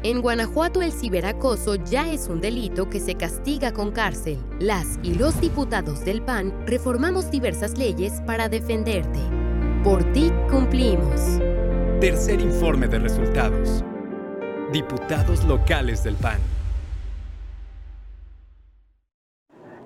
En 0.04 0.20
Guanajuato 0.20 0.82
el 0.82 0.92
ciberacoso 0.92 1.76
ya 1.76 2.12
es 2.12 2.28
un 2.28 2.40
delito 2.40 2.90
que 2.90 3.00
se 3.00 3.14
castiga 3.14 3.72
con 3.72 3.90
cárcel. 3.90 4.38
Las 4.60 4.98
y 5.02 5.14
los 5.14 5.40
diputados 5.40 6.04
del 6.04 6.20
PAN 6.20 6.52
reformamos 6.66 7.30
diversas 7.30 7.78
leyes 7.78 8.20
para 8.26 8.50
defenderte. 8.50 9.20
Por 9.82 10.04
ti 10.12 10.30
cumplimos. 10.50 11.40
Tercer 12.00 12.40
informe 12.40 12.86
de 12.86 12.98
resultados. 12.98 13.82
Diputados 14.72 15.42
locales 15.44 16.04
del 16.04 16.16
PAN. 16.16 16.53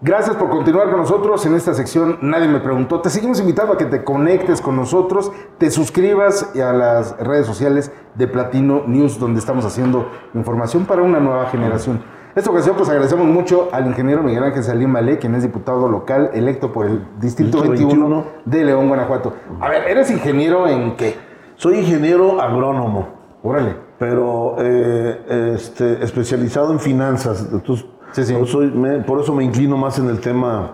Gracias 0.01 0.37
por 0.37 0.49
continuar 0.49 0.91
con 0.91 0.99
nosotros 1.01 1.45
en 1.45 1.57
esta 1.57 1.75
sección 1.75 2.19
Nadie 2.23 2.47
me 2.47 2.61
preguntó. 2.61 3.01
Te 3.01 3.11
seguimos 3.11 3.41
invitando 3.41 3.73
a 3.73 3.77
que 3.77 3.85
te 3.85 4.05
conectes 4.05 4.61
con 4.61 4.77
nosotros, 4.77 5.33
te 5.59 5.73
suscribas 5.73 6.55
a 6.57 6.73
las 6.73 7.19
redes 7.19 7.47
sociales 7.47 7.91
de 8.15 8.29
Platino 8.29 8.85
News, 8.87 9.19
donde 9.19 9.41
estamos 9.41 9.65
haciendo 9.65 10.09
información 10.35 10.85
para 10.85 11.03
una 11.03 11.19
nueva 11.19 11.47
generación. 11.47 11.97
En 11.97 12.39
esta 12.39 12.49
ocasión, 12.49 12.77
pues 12.77 12.89
agradecemos 12.89 13.27
mucho 13.27 13.71
al 13.73 13.89
ingeniero 13.89 14.23
Miguel 14.23 14.45
Ángel 14.45 14.63
Salim 14.63 14.89
Malé, 14.89 15.19
quien 15.19 15.35
es 15.35 15.43
diputado 15.43 15.89
local 15.89 16.31
electo 16.33 16.73
por 16.73 16.87
el 16.87 17.03
Distrito 17.19 17.61
Distrito 17.63 17.89
21, 17.89 18.09
21. 18.09 18.25
de 18.45 18.65
León, 18.65 18.87
Guanajuato. 18.87 19.33
A 19.61 19.69
ver, 19.69 19.89
¿eres 19.89 20.13
ingeniero 20.13 20.69
en 20.69 20.95
qué? 20.97 21.17
Soy 21.57 21.79
ingeniero 21.79 22.41
agrónomo, 22.41 23.09
Órale. 23.43 23.75
pero 23.99 24.55
eh, 24.61 25.55
este, 25.57 26.05
especializado 26.05 26.71
en 26.71 26.79
finanzas. 26.79 27.49
Entonces, 27.51 27.85
Sí, 28.13 28.25
sí. 28.25 28.35
Por, 28.35 28.47
soy- 28.47 28.71
me- 28.71 29.01
por 29.01 29.21
eso 29.21 29.35
me 29.35 29.45
inclino 29.45 29.77
más 29.77 29.99
en 29.99 30.09
el 30.09 30.21
tema 30.21 30.73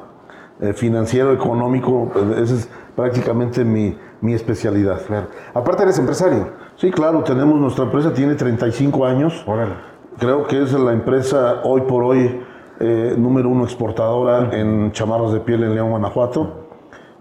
eh, 0.60 0.72
financiero, 0.72 1.32
económico. 1.32 2.10
eh, 2.14 2.40
Esa 2.42 2.54
es 2.54 2.70
prácticamente 2.96 3.64
mi, 3.64 3.96
mi 4.20 4.34
especialidad. 4.34 5.00
Claro. 5.06 5.26
Aparte, 5.52 5.82
eres 5.82 5.98
empresario. 5.98 6.48
Sí, 6.76 6.90
claro, 6.90 7.22
tenemos 7.24 7.58
nuestra 7.60 7.84
empresa, 7.84 8.12
tiene 8.14 8.34
35 8.34 9.04
años. 9.06 9.42
Órale. 9.46 9.74
Creo 10.18 10.46
que 10.46 10.62
es 10.62 10.72
la 10.72 10.92
empresa 10.92 11.60
hoy 11.64 11.80
por 11.82 12.04
hoy 12.04 12.40
eh, 12.80 13.14
número 13.18 13.48
uno 13.48 13.64
exportadora 13.64 14.50
en 14.52 14.92
chamarras 14.92 15.32
de 15.32 15.40
piel 15.40 15.64
en 15.64 15.74
León, 15.74 15.90
Guanajuato. 15.90 16.60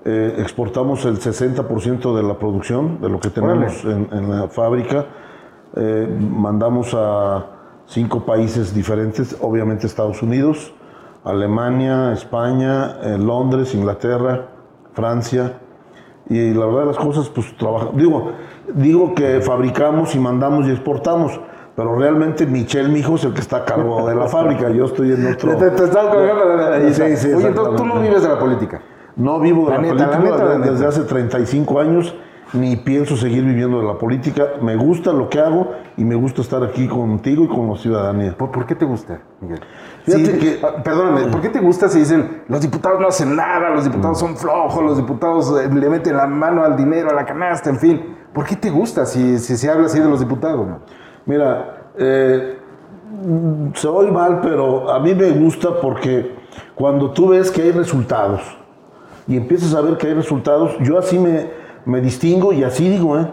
Eh, 0.05 0.35
exportamos 0.39 1.05
el 1.05 1.17
60% 1.19 2.15
de 2.15 2.23
la 2.23 2.37
producción, 2.37 2.99
de 3.01 3.09
lo 3.09 3.19
que 3.19 3.29
tenemos 3.29 3.83
en, 3.85 4.09
en 4.11 4.29
la 4.29 4.47
fábrica. 4.49 5.05
Mandamos 6.19 6.93
a 6.93 7.45
cinco 7.87 8.25
países 8.25 8.73
diferentes, 8.73 9.35
obviamente 9.41 9.87
Estados 9.87 10.21
Unidos, 10.21 10.73
Alemania, 11.23 12.11
España, 12.13 12.97
eh, 13.03 13.17
Londres, 13.17 13.73
Inglaterra, 13.75 14.47
Francia. 14.93 15.59
Y 16.29 16.53
la 16.53 16.65
verdad 16.65 16.85
las 16.87 16.97
cosas, 16.97 17.29
pues 17.29 17.55
trabajamos. 17.57 17.95
Digo, 17.97 18.31
digo 18.73 19.13
que 19.13 19.41
fabricamos 19.41 20.15
y 20.15 20.19
mandamos 20.19 20.67
y 20.67 20.71
exportamos, 20.71 21.39
pero 21.75 21.95
realmente 21.97 22.45
Michel, 22.45 22.89
mi 22.89 22.99
hijo, 22.99 23.15
es 23.15 23.25
el 23.25 23.33
que 23.33 23.41
está 23.41 23.57
a 23.57 23.65
cargo 23.65 24.07
de 24.07 24.15
la 24.15 24.27
fábrica. 24.27 24.69
Yo 24.69 24.85
estoy 24.85 25.11
en 25.13 25.33
otro. 25.33 25.55
Te, 25.57 25.69
te 25.71 25.87
la- 25.87 26.79
la- 26.79 26.93
Sí, 26.93 27.17
sí, 27.17 27.33
Oye, 27.33 27.47
entonces 27.47 27.75
tú 27.75 27.85
no 27.85 27.99
vives 27.99 28.21
de 28.23 28.29
la 28.29 28.39
política. 28.39 28.81
No 29.15 29.39
vivo 29.39 29.65
de 29.69 29.71
La 29.71 29.75
la, 29.77 29.81
neta, 29.81 29.95
la 29.95 30.17
política 30.17 30.43
neta, 30.43 30.59
la 30.59 30.71
desde 30.71 30.87
hace 30.87 31.01
35 31.01 31.79
años, 31.79 32.15
ni 32.53 32.75
pienso 32.75 33.17
seguir 33.17 33.43
viviendo 33.43 33.79
de 33.79 33.85
la 33.87 33.97
política. 33.97 34.43
Me 34.61 34.75
gusta 34.75 35.11
lo 35.11 35.27
que 35.29 35.39
hago 35.39 35.71
y 35.97 36.03
me 36.05 36.15
gusta 36.15 36.41
estar 36.41 36.63
aquí 36.63 36.87
contigo 36.87 37.43
y 37.45 37.47
con 37.47 37.69
la 37.69 37.75
ciudadanía. 37.77 38.35
¿Por, 38.37 38.51
por 38.51 38.65
qué 38.65 38.75
te 38.75 38.85
gusta, 38.85 39.19
Miguel? 39.41 39.59
Fíjate 40.03 40.25
Sí, 40.25 40.39
que- 40.39 40.59
ah, 40.65 40.83
perdóname, 40.83 41.27
¿por 41.27 41.41
qué 41.41 41.49
te 41.49 41.59
gusta 41.59 41.89
si 41.89 41.99
dicen 41.99 42.43
los 42.47 42.61
diputados 42.61 42.99
no 42.99 43.07
hacen 43.07 43.35
nada, 43.35 43.69
los 43.71 43.83
diputados 43.85 44.19
son 44.19 44.37
flojos, 44.37 44.83
los 44.83 44.97
diputados 44.97 45.51
eh, 45.61 45.69
le 45.73 45.89
meten 45.89 46.15
la 46.17 46.27
mano 46.27 46.63
al 46.63 46.75
dinero, 46.77 47.09
a 47.09 47.13
la 47.13 47.25
canasta, 47.25 47.69
en 47.69 47.79
fin? 47.79 48.15
¿Por 48.33 48.45
qué 48.45 48.55
te 48.55 48.69
gusta 48.69 49.05
si, 49.05 49.37
si 49.39 49.57
se 49.57 49.69
habla 49.69 49.85
así 49.87 49.99
de 49.99 50.09
los 50.09 50.19
diputados? 50.19 50.67
Mira, 51.25 51.89
eh, 51.97 52.57
se 53.75 53.87
oye 53.87 54.11
mal, 54.11 54.41
pero 54.41 54.91
a 54.91 54.99
mí 54.99 55.13
me 55.15 55.29
gusta 55.31 55.69
porque 55.81 56.35
cuando 56.75 57.11
tú 57.11 57.29
ves 57.29 57.49
que 57.49 57.61
hay 57.61 57.71
resultados 57.71 58.41
y 59.27 59.37
empiezas 59.37 59.73
a 59.73 59.81
ver 59.81 59.97
que 59.97 60.07
hay 60.07 60.13
resultados, 60.15 60.75
yo 60.81 60.97
así 60.99 61.17
me, 61.17 61.47
me 61.85 62.01
distingo 62.01 62.53
y 62.53 62.63
así 62.63 62.89
digo, 62.89 63.17
¿eh? 63.19 63.27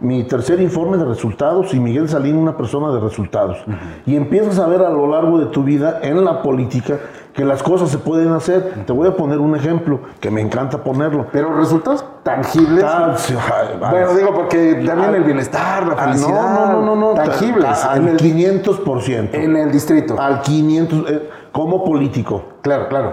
Mi 0.00 0.24
tercer 0.24 0.60
informe 0.60 0.96
de 0.96 1.04
resultados 1.04 1.72
y 1.74 1.78
Miguel 1.78 2.08
Salín 2.08 2.34
una 2.34 2.56
persona 2.56 2.90
de 2.92 2.98
resultados. 2.98 3.58
Y 4.04 4.16
empiezas 4.16 4.58
a 4.58 4.66
ver 4.66 4.82
a 4.82 4.90
lo 4.90 5.06
largo 5.06 5.38
de 5.38 5.46
tu 5.46 5.62
vida 5.62 6.00
en 6.02 6.24
la 6.24 6.42
política 6.42 6.98
que 7.32 7.44
las 7.44 7.62
cosas 7.62 7.88
se 7.88 7.98
pueden 7.98 8.32
hacer. 8.32 8.82
Te 8.84 8.92
voy 8.92 9.06
a 9.06 9.14
poner 9.16 9.38
un 9.38 9.54
ejemplo 9.54 10.00
que 10.18 10.28
me 10.28 10.40
encanta 10.40 10.82
ponerlo. 10.82 11.26
Pero 11.30 11.54
resultados 11.56 12.04
tangibles. 12.24 12.82
Ay, 12.82 13.78
bueno, 13.78 14.14
digo, 14.14 14.34
porque 14.34 14.82
también 14.84 15.14
el 15.14 15.22
bienestar, 15.22 15.86
la 15.86 15.94
Ah, 15.94 16.04
felicidad. 16.08 16.72
no, 16.72 16.82
no, 16.82 16.82
no, 16.82 16.96
no, 16.96 17.14
Tangibles. 17.14 17.80
ta- 17.82 17.96
en, 17.96 18.08
el, 18.08 18.16
500%. 18.18 19.28
en 19.34 19.54
el 19.56 19.70
distrito. 19.70 20.20
Al 20.20 20.40
500, 20.40 21.04
eh, 21.12 21.30
como 21.52 21.84
político. 21.84 22.42
Claro, 22.62 22.88
claro. 22.88 23.12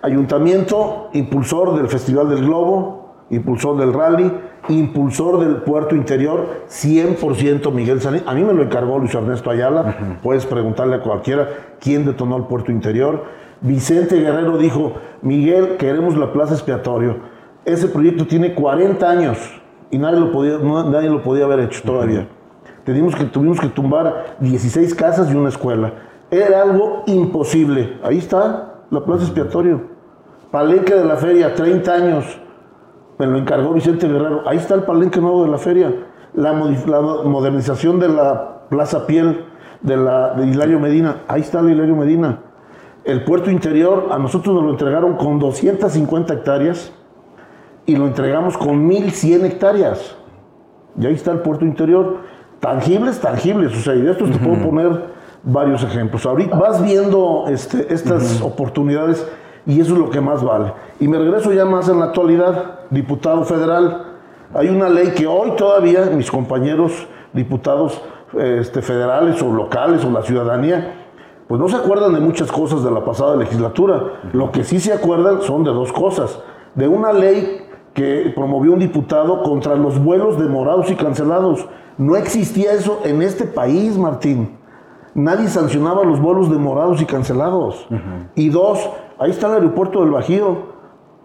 Ayuntamiento, 0.00 1.10
impulsor 1.12 1.76
del 1.76 1.88
Festival 1.88 2.30
del 2.30 2.46
Globo, 2.46 3.07
impulsor 3.30 3.76
del 3.78 3.92
rally, 3.92 4.32
impulsor 4.68 5.38
del 5.40 5.56
puerto 5.56 5.94
interior, 5.94 6.46
100% 6.68 7.70
Miguel 7.72 8.00
Salín. 8.00 8.22
A 8.26 8.34
mí 8.34 8.42
me 8.42 8.52
lo 8.52 8.62
encargó 8.62 8.98
Luis 8.98 9.14
Ernesto 9.14 9.50
Ayala, 9.50 10.18
puedes 10.22 10.46
preguntarle 10.46 10.96
a 10.96 11.00
cualquiera 11.02 11.48
quién 11.80 12.04
detonó 12.04 12.36
el 12.36 12.44
puerto 12.44 12.72
interior. 12.72 13.24
Vicente 13.60 14.16
Guerrero 14.20 14.56
dijo, 14.56 14.94
Miguel, 15.22 15.76
queremos 15.78 16.16
la 16.16 16.32
plaza 16.32 16.54
expiatorio. 16.54 17.16
Ese 17.64 17.88
proyecto 17.88 18.26
tiene 18.26 18.54
40 18.54 19.10
años 19.10 19.38
y 19.90 19.98
nadie 19.98 20.20
lo 20.20 20.32
podía, 20.32 20.58
no- 20.58 20.88
nadie 20.90 21.10
lo 21.10 21.22
podía 21.22 21.44
haber 21.44 21.60
hecho 21.60 21.82
todavía. 21.84 22.28
Tuvimos 22.84 23.14
que, 23.14 23.24
tuvimos 23.24 23.60
que 23.60 23.68
tumbar 23.68 24.36
16 24.40 24.94
casas 24.94 25.30
y 25.30 25.34
una 25.36 25.50
escuela. 25.50 25.92
Era 26.30 26.62
algo 26.62 27.02
imposible. 27.06 27.98
Ahí 28.02 28.18
está 28.18 28.82
la 28.90 29.04
plaza 29.04 29.24
expiatorio. 29.24 29.82
Palenque 30.50 30.94
de 30.94 31.04
la 31.04 31.16
feria, 31.16 31.54
30 31.54 31.92
años. 31.92 32.40
Me 33.18 33.26
lo 33.26 33.38
encargó 33.38 33.72
Vicente 33.72 34.08
Guerrero. 34.08 34.42
Ahí 34.46 34.58
está 34.58 34.74
el 34.74 34.82
palenque 34.82 35.20
nuevo 35.20 35.44
de 35.44 35.50
la 35.50 35.58
feria. 35.58 35.92
La, 36.34 36.52
la 36.52 37.00
modernización 37.24 37.98
de 37.98 38.08
la 38.08 38.68
Plaza 38.68 39.06
Piel 39.06 39.44
de, 39.80 39.96
la, 39.96 40.34
de 40.34 40.46
Hilario 40.46 40.78
Medina. 40.78 41.22
Ahí 41.26 41.40
está 41.40 41.60
el 41.60 41.70
Hilario 41.70 41.96
Medina. 41.96 42.40
El 43.04 43.24
puerto 43.24 43.50
interior, 43.50 44.08
a 44.10 44.18
nosotros 44.18 44.54
nos 44.54 44.64
lo 44.64 44.70
entregaron 44.70 45.16
con 45.16 45.38
250 45.38 46.34
hectáreas 46.34 46.92
y 47.86 47.96
lo 47.96 48.06
entregamos 48.06 48.56
con 48.58 48.86
1100 48.86 49.46
hectáreas. 49.46 50.16
Y 51.00 51.06
ahí 51.06 51.14
está 51.14 51.32
el 51.32 51.40
puerto 51.40 51.64
interior. 51.64 52.18
Tangibles, 52.60 53.20
tangibles. 53.20 53.74
O 53.76 53.80
sea, 53.80 53.94
y 53.94 54.02
de 54.02 54.12
estos 54.12 54.30
te 54.30 54.38
puedo 54.38 54.62
poner 54.62 55.06
varios 55.42 55.82
ejemplos. 55.82 56.26
Ahorita 56.26 56.56
vas 56.56 56.82
viendo 56.84 57.44
este, 57.48 57.92
estas 57.92 58.40
oportunidades 58.42 59.26
y 59.68 59.80
eso 59.80 59.92
es 59.92 60.00
lo 60.00 60.08
que 60.08 60.20
más 60.20 60.42
vale. 60.42 60.72
Y 60.98 61.06
me 61.06 61.18
regreso 61.18 61.52
ya 61.52 61.66
más 61.66 61.88
en 61.90 62.00
la 62.00 62.06
actualidad, 62.06 62.80
diputado 62.90 63.44
federal. 63.44 64.16
Hay 64.54 64.68
una 64.70 64.88
ley 64.88 65.12
que 65.14 65.26
hoy 65.26 65.52
todavía 65.56 66.06
mis 66.06 66.30
compañeros 66.30 67.06
diputados 67.34 68.00
este, 68.36 68.80
federales 68.80 69.42
o 69.42 69.52
locales 69.52 70.02
o 70.06 70.10
la 70.10 70.22
ciudadanía, 70.22 70.94
pues 71.46 71.60
no 71.60 71.68
se 71.68 71.76
acuerdan 71.76 72.14
de 72.14 72.20
muchas 72.20 72.50
cosas 72.50 72.82
de 72.82 72.90
la 72.90 73.04
pasada 73.04 73.36
legislatura. 73.36 74.20
Lo 74.32 74.50
que 74.50 74.64
sí 74.64 74.80
se 74.80 74.92
acuerdan 74.92 75.42
son 75.42 75.64
de 75.64 75.70
dos 75.70 75.92
cosas. 75.92 76.40
De 76.74 76.88
una 76.88 77.12
ley 77.12 77.66
que 77.92 78.32
promovió 78.34 78.72
un 78.72 78.78
diputado 78.78 79.42
contra 79.42 79.74
los 79.74 80.02
vuelos 80.02 80.38
demorados 80.38 80.90
y 80.90 80.94
cancelados. 80.94 81.68
No 81.98 82.16
existía 82.16 82.72
eso 82.72 83.00
en 83.04 83.20
este 83.20 83.44
país, 83.44 83.98
Martín. 83.98 84.56
Nadie 85.14 85.48
sancionaba 85.48 86.04
los 86.04 86.20
vuelos 86.20 86.50
demorados 86.50 87.02
y 87.02 87.04
cancelados. 87.04 87.86
Y 88.34 88.50
dos, 88.50 88.88
ahí 89.18 89.30
está 89.30 89.48
el 89.48 89.54
aeropuerto 89.54 90.00
del 90.00 90.10
Bajío. 90.10 90.78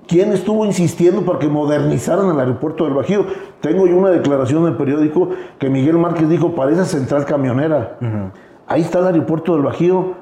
¿Quién 0.08 0.34
estuvo 0.34 0.66
insistiendo 0.66 1.22
para 1.22 1.40
que 1.40 1.48
modernizaran 1.48 2.30
el 2.30 2.40
aeropuerto 2.40 2.84
del 2.84 2.94
Bajío? 2.94 3.26
Tengo 3.62 3.88
yo 3.88 3.96
una 3.96 4.10
declaración 4.10 4.64
en 4.64 4.70
el 4.70 4.78
periódico 4.78 5.30
que 5.60 5.70
Miguel 5.70 5.98
Márquez 5.98 6.28
dijo, 6.28 6.56
parece 6.56 6.84
central 6.84 7.26
camionera. 7.26 7.98
Ahí 8.68 8.82
está 8.82 9.00
el 9.00 9.08
aeropuerto 9.08 9.54
del 9.54 9.62
Bajío, 9.62 10.16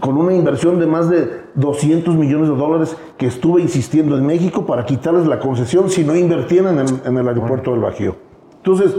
con 0.00 0.16
una 0.16 0.34
inversión 0.34 0.78
de 0.78 0.86
más 0.86 1.10
de 1.10 1.42
200 1.54 2.14
millones 2.14 2.48
de 2.48 2.56
dólares 2.56 2.96
que 3.16 3.26
estuve 3.26 3.60
insistiendo 3.60 4.16
en 4.16 4.26
México 4.26 4.66
para 4.66 4.84
quitarles 4.84 5.26
la 5.26 5.38
concesión 5.38 5.90
si 5.90 6.04
no 6.04 6.14
invertían 6.14 6.66
en 6.68 6.78
el, 6.78 6.86
en 7.04 7.18
el 7.18 7.28
aeropuerto 7.28 7.72
del 7.72 7.80
Bajío. 7.80 8.16
Entonces, 8.58 8.94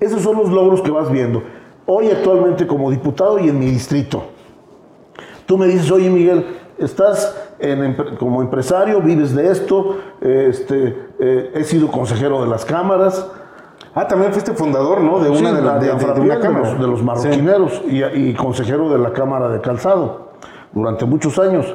esos 0.00 0.22
son 0.22 0.36
los 0.36 0.50
logros 0.50 0.82
que 0.82 0.90
vas 0.90 1.10
viendo. 1.10 1.42
Hoy 1.86 2.08
actualmente 2.10 2.66
como 2.66 2.90
diputado 2.90 3.38
y 3.38 3.48
en 3.48 3.58
mi 3.58 3.66
distrito. 3.66 4.24
Tú 5.46 5.56
me 5.56 5.66
dices, 5.66 5.90
oye 5.90 6.10
Miguel, 6.10 6.44
estás 6.78 7.50
en 7.58 7.94
como 8.18 8.42
empresario, 8.42 9.00
vives 9.00 9.34
de 9.34 9.50
esto, 9.50 9.96
este, 10.20 10.96
eh, 11.18 11.50
he 11.54 11.64
sido 11.64 11.88
consejero 11.88 12.42
de 12.42 12.48
las 12.48 12.64
cámaras, 12.64 13.30
Ah, 13.98 14.06
también 14.06 14.30
fuiste 14.30 14.52
fundador, 14.52 15.00
¿no? 15.00 15.20
De 15.20 15.30
una 15.30 15.38
Sí, 15.50 15.56
de, 15.56 15.62
la- 15.62 15.74
de- 15.74 15.80
de- 15.80 15.86
de 15.86 15.92
Anfrapiel, 15.92 16.26
una 16.26 16.34
de 16.36 16.40
cámara. 16.42 16.70
los, 16.70 16.78
de 16.80 16.86
los 16.86 17.02
marroquineros 17.02 17.82
y, 17.88 18.04
y 18.04 18.34
consejero 18.34 18.90
de 18.90 18.98
la 18.98 19.10
Cámara 19.14 19.48
de 19.48 19.60
Calzado. 19.62 20.32
durante 20.74 21.06
muchos 21.06 21.38
años. 21.38 21.74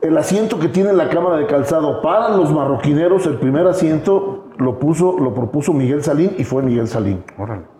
El 0.00 0.18
asiento 0.18 0.58
que 0.58 0.66
tiene 0.66 0.92
la 0.92 1.08
Cámara 1.08 1.36
de 1.36 1.46
Calzado 1.46 2.02
para 2.02 2.30
los 2.36 2.52
marroquineros, 2.52 3.26
el 3.26 3.36
primer 3.36 3.64
asiento 3.68 4.46
lo 4.58 4.80
puso, 4.80 5.16
lo 5.20 5.32
propuso 5.32 5.72
Miguel 5.72 6.02
Salín 6.02 6.34
y 6.36 6.42
fue 6.42 6.62
Miguel 6.64 6.88
Salín. 6.88 7.22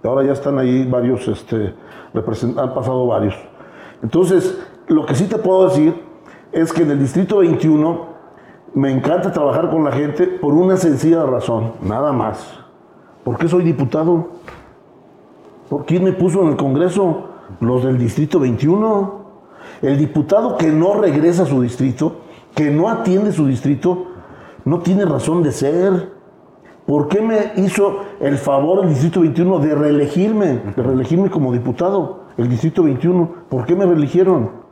Ahora 0.04 0.22
ya 0.22 0.32
están 0.32 0.56
ahí 0.60 0.86
varios, 0.88 1.26
este, 1.26 1.74
han 2.56 2.72
pasado 2.72 3.04
varios. 3.08 3.34
Entonces, 4.00 4.56
lo 4.88 5.06
que 5.06 5.14
sí 5.14 5.24
te 5.24 5.38
puedo 5.38 5.68
decir 5.68 5.94
es 6.52 6.72
que 6.72 6.82
en 6.82 6.90
el 6.90 6.98
Distrito 6.98 7.38
21 7.38 8.14
me 8.74 8.90
encanta 8.90 9.32
trabajar 9.32 9.70
con 9.70 9.84
la 9.84 9.92
gente 9.92 10.26
por 10.26 10.52
una 10.52 10.76
sencilla 10.76 11.24
razón, 11.24 11.72
nada 11.82 12.12
más. 12.12 12.58
¿Por 13.22 13.38
qué 13.38 13.48
soy 13.48 13.64
diputado? 13.64 14.28
¿Por 15.68 15.86
quién 15.86 16.04
me 16.04 16.12
puso 16.12 16.42
en 16.42 16.48
el 16.48 16.56
Congreso? 16.56 17.28
Los 17.60 17.84
del 17.84 17.98
Distrito 17.98 18.38
21. 18.40 19.24
El 19.80 19.98
diputado 19.98 20.56
que 20.56 20.68
no 20.68 20.94
regresa 21.00 21.44
a 21.44 21.46
su 21.46 21.62
distrito, 21.62 22.16
que 22.54 22.70
no 22.70 22.88
atiende 22.88 23.32
su 23.32 23.46
distrito, 23.46 24.06
no 24.64 24.80
tiene 24.80 25.04
razón 25.04 25.42
de 25.42 25.52
ser. 25.52 26.12
¿Por 26.86 27.08
qué 27.08 27.22
me 27.22 27.52
hizo 27.56 28.00
el 28.20 28.36
favor 28.36 28.84
el 28.84 28.90
Distrito 28.90 29.20
21 29.20 29.58
de 29.60 29.74
reelegirme, 29.74 30.60
de 30.76 30.82
reelegirme 30.82 31.30
como 31.30 31.52
diputado? 31.52 32.24
El 32.36 32.48
Distrito 32.48 32.82
21, 32.82 33.30
¿por 33.48 33.64
qué 33.64 33.74
me 33.74 33.86
reeligieron? 33.86 34.63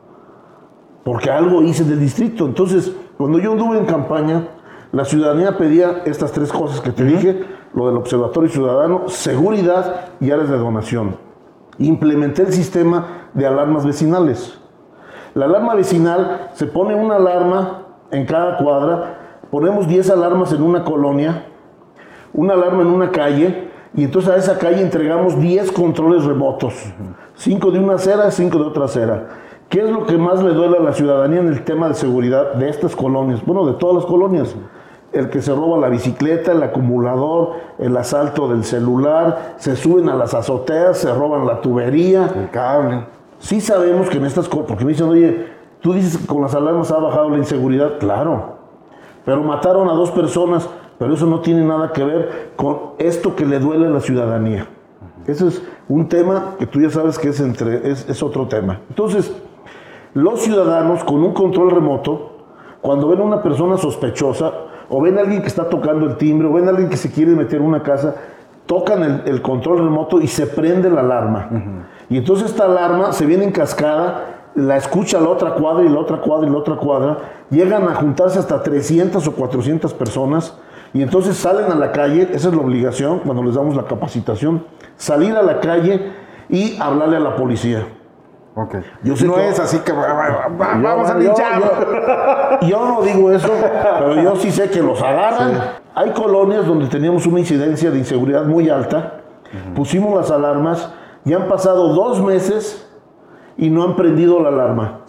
Porque 1.04 1.30
algo 1.30 1.62
hice 1.62 1.84
del 1.84 2.00
distrito. 2.00 2.46
Entonces, 2.46 2.92
cuando 3.16 3.38
yo 3.38 3.52
anduve 3.52 3.78
en 3.78 3.86
campaña, 3.86 4.48
la 4.92 5.04
ciudadanía 5.04 5.56
pedía 5.56 6.02
estas 6.04 6.32
tres 6.32 6.52
cosas 6.52 6.80
que 6.80 6.92
te 6.92 7.04
dije, 7.04 7.44
lo 7.74 7.86
del 7.86 7.96
observatorio 7.96 8.50
ciudadano, 8.50 9.08
seguridad 9.08 10.10
y 10.20 10.30
áreas 10.30 10.50
de 10.50 10.58
donación. 10.58 11.16
Implementé 11.78 12.42
el 12.42 12.52
sistema 12.52 13.28
de 13.32 13.46
alarmas 13.46 13.86
vecinales. 13.86 14.58
La 15.34 15.46
alarma 15.46 15.74
vecinal 15.74 16.50
se 16.54 16.66
pone 16.66 16.94
una 16.94 17.16
alarma 17.16 17.86
en 18.10 18.26
cada 18.26 18.58
cuadra, 18.58 19.40
ponemos 19.50 19.88
10 19.88 20.10
alarmas 20.10 20.52
en 20.52 20.62
una 20.62 20.84
colonia, 20.84 21.46
una 22.34 22.52
alarma 22.52 22.82
en 22.82 22.88
una 22.88 23.10
calle, 23.10 23.70
y 23.94 24.04
entonces 24.04 24.30
a 24.30 24.36
esa 24.36 24.58
calle 24.58 24.82
entregamos 24.82 25.40
10 25.40 25.72
controles 25.72 26.24
remotos, 26.24 26.74
5 27.36 27.70
de 27.70 27.78
una 27.78 27.94
acera, 27.94 28.30
5 28.30 28.58
de 28.58 28.64
otra 28.64 28.84
acera. 28.84 29.28
¿Qué 29.72 29.80
es 29.80 29.90
lo 29.90 30.04
que 30.04 30.18
más 30.18 30.42
le 30.42 30.52
duele 30.52 30.76
a 30.76 30.82
la 30.82 30.92
ciudadanía 30.92 31.40
en 31.40 31.48
el 31.48 31.64
tema 31.64 31.88
de 31.88 31.94
seguridad 31.94 32.52
de 32.52 32.68
estas 32.68 32.94
colonias? 32.94 33.42
Bueno, 33.46 33.64
de 33.64 33.72
todas 33.72 33.96
las 33.96 34.04
colonias. 34.04 34.54
El 35.14 35.30
que 35.30 35.40
se 35.40 35.54
roba 35.54 35.78
la 35.78 35.88
bicicleta, 35.88 36.52
el 36.52 36.62
acumulador, 36.62 37.52
el 37.78 37.96
asalto 37.96 38.48
del 38.48 38.64
celular, 38.64 39.54
se 39.56 39.74
suben 39.74 40.10
a 40.10 40.14
las 40.14 40.34
azoteas, 40.34 40.98
se 40.98 41.10
roban 41.14 41.46
la 41.46 41.62
tubería. 41.62 42.30
El 42.36 42.50
cable. 42.50 43.06
Sí 43.38 43.62
sabemos 43.62 44.10
que 44.10 44.18
en 44.18 44.26
estas 44.26 44.46
cosas, 44.46 44.66
porque 44.68 44.84
me 44.84 44.92
dicen, 44.92 45.08
oye, 45.08 45.46
tú 45.80 45.94
dices 45.94 46.18
que 46.18 46.26
con 46.26 46.42
las 46.42 46.54
alarmas 46.54 46.90
ha 46.90 46.98
bajado 46.98 47.30
la 47.30 47.38
inseguridad, 47.38 47.98
claro, 47.98 48.56
pero 49.24 49.42
mataron 49.42 49.88
a 49.88 49.94
dos 49.94 50.10
personas, 50.10 50.68
pero 50.98 51.14
eso 51.14 51.24
no 51.24 51.40
tiene 51.40 51.64
nada 51.64 51.92
que 51.92 52.04
ver 52.04 52.52
con 52.56 52.90
esto 52.98 53.34
que 53.34 53.46
le 53.46 53.58
duele 53.58 53.86
a 53.86 53.90
la 53.90 54.00
ciudadanía. 54.00 54.66
Ese 55.26 55.48
es 55.48 55.62
un 55.88 56.10
tema 56.10 56.56
que 56.58 56.66
tú 56.66 56.78
ya 56.78 56.90
sabes 56.90 57.18
que 57.18 57.30
es, 57.30 57.40
entre, 57.40 57.90
es, 57.90 58.06
es 58.06 58.22
otro 58.22 58.46
tema. 58.48 58.80
Entonces, 58.90 59.32
los 60.14 60.40
ciudadanos 60.40 61.04
con 61.04 61.22
un 61.22 61.32
control 61.32 61.70
remoto, 61.70 62.32
cuando 62.80 63.08
ven 63.08 63.20
a 63.20 63.24
una 63.24 63.42
persona 63.42 63.76
sospechosa, 63.76 64.52
o 64.88 65.00
ven 65.00 65.16
a 65.16 65.22
alguien 65.22 65.40
que 65.40 65.48
está 65.48 65.68
tocando 65.68 66.06
el 66.06 66.16
timbre, 66.16 66.48
o 66.48 66.52
ven 66.52 66.66
a 66.66 66.70
alguien 66.70 66.88
que 66.88 66.96
se 66.96 67.10
quiere 67.10 67.32
meter 67.32 67.60
en 67.60 67.66
una 67.66 67.82
casa, 67.82 68.14
tocan 68.66 69.02
el, 69.02 69.22
el 69.26 69.42
control 69.42 69.78
remoto 69.78 70.20
y 70.20 70.26
se 70.26 70.46
prende 70.46 70.90
la 70.90 71.00
alarma. 71.00 71.48
Y 72.10 72.18
entonces 72.18 72.50
esta 72.50 72.64
alarma 72.64 73.12
se 73.12 73.26
viene 73.26 73.44
en 73.44 73.52
cascada, 73.52 74.50
la 74.54 74.76
escucha 74.76 75.20
la 75.20 75.28
otra 75.28 75.54
cuadra 75.54 75.84
y 75.84 75.88
la 75.88 75.98
otra 75.98 76.18
cuadra 76.20 76.46
y 76.46 76.50
la 76.50 76.58
otra 76.58 76.76
cuadra, 76.76 77.18
llegan 77.50 77.88
a 77.88 77.94
juntarse 77.94 78.38
hasta 78.38 78.62
300 78.62 79.26
o 79.26 79.32
400 79.32 79.94
personas 79.94 80.58
y 80.94 81.02
entonces 81.02 81.36
salen 81.36 81.70
a 81.72 81.74
la 81.74 81.90
calle, 81.90 82.28
esa 82.32 82.48
es 82.48 82.54
la 82.54 82.60
obligación 82.60 83.20
cuando 83.20 83.42
les 83.42 83.54
damos 83.54 83.74
la 83.74 83.84
capacitación, 83.84 84.64
salir 84.96 85.34
a 85.34 85.42
la 85.42 85.60
calle 85.60 86.12
y 86.50 86.76
hablarle 86.78 87.16
a 87.16 87.20
la 87.20 87.34
policía. 87.36 87.86
Ok. 88.54 88.74
Yo 89.02 89.16
sé 89.16 89.26
no 89.26 89.34
que- 89.34 89.48
es 89.48 89.58
así 89.58 89.78
que 89.78 89.92
Yo- 89.92 89.96
vamos 90.58 91.08
a 91.10 91.14
linchar. 91.18 91.60
Yo, 92.60 92.66
yo 92.68 92.86
no 92.86 93.02
digo 93.02 93.30
eso, 93.32 93.48
pero 93.98 94.14
yo 94.22 94.36
sí 94.36 94.50
sé 94.50 94.68
que 94.70 94.82
los 94.82 95.00
agarran. 95.02 95.52
Hay 95.94 96.10
colonias 96.10 96.66
donde 96.66 96.86
teníamos 96.86 97.26
una 97.26 97.40
incidencia 97.40 97.90
de 97.90 97.98
inseguridad 97.98 98.44
muy 98.44 98.68
alta. 98.68 99.20
Pusimos 99.74 100.14
las 100.14 100.30
alarmas 100.30 100.92
y 101.24 101.32
han 101.34 101.48
pasado 101.48 101.88
dos 101.94 102.22
meses 102.22 102.88
y 103.56 103.70
no 103.70 103.84
han 103.84 103.96
prendido 103.96 104.40
la 104.40 104.48
alarma. 104.48 105.00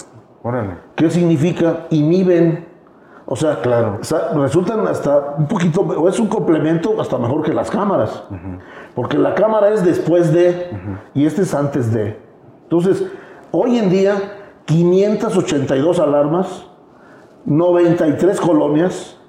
Órale. 0.42 0.76
¿Qué 0.96 1.10
significa? 1.10 1.86
Inhiben. 1.90 2.68
O 3.26 3.38
sea, 3.38 3.62
Claro. 3.62 4.00
resultan 4.36 4.86
hasta 4.88 5.36
un 5.38 5.48
poquito, 5.48 5.80
o 5.82 6.10
es 6.10 6.20
un 6.20 6.28
complemento 6.28 7.00
hasta 7.00 7.18
mejor 7.18 7.42
que 7.42 7.54
las 7.54 7.72
cámaras. 7.72 8.24
Porque 8.96 9.18
la 9.18 9.34
cámara 9.34 9.70
es 9.70 9.84
después 9.86 10.34
de 10.34 10.70
y 11.14 11.26
este 11.26 11.44
es 11.44 11.54
antes 11.54 11.94
de. 11.94 12.20
Entonces, 12.64 13.06
hoy 13.56 13.78
en 13.78 13.92
día, 13.92 14.16
582 14.66 16.00
alarmas, 16.00 16.66
93 17.46 18.42
colonias, 18.42 19.20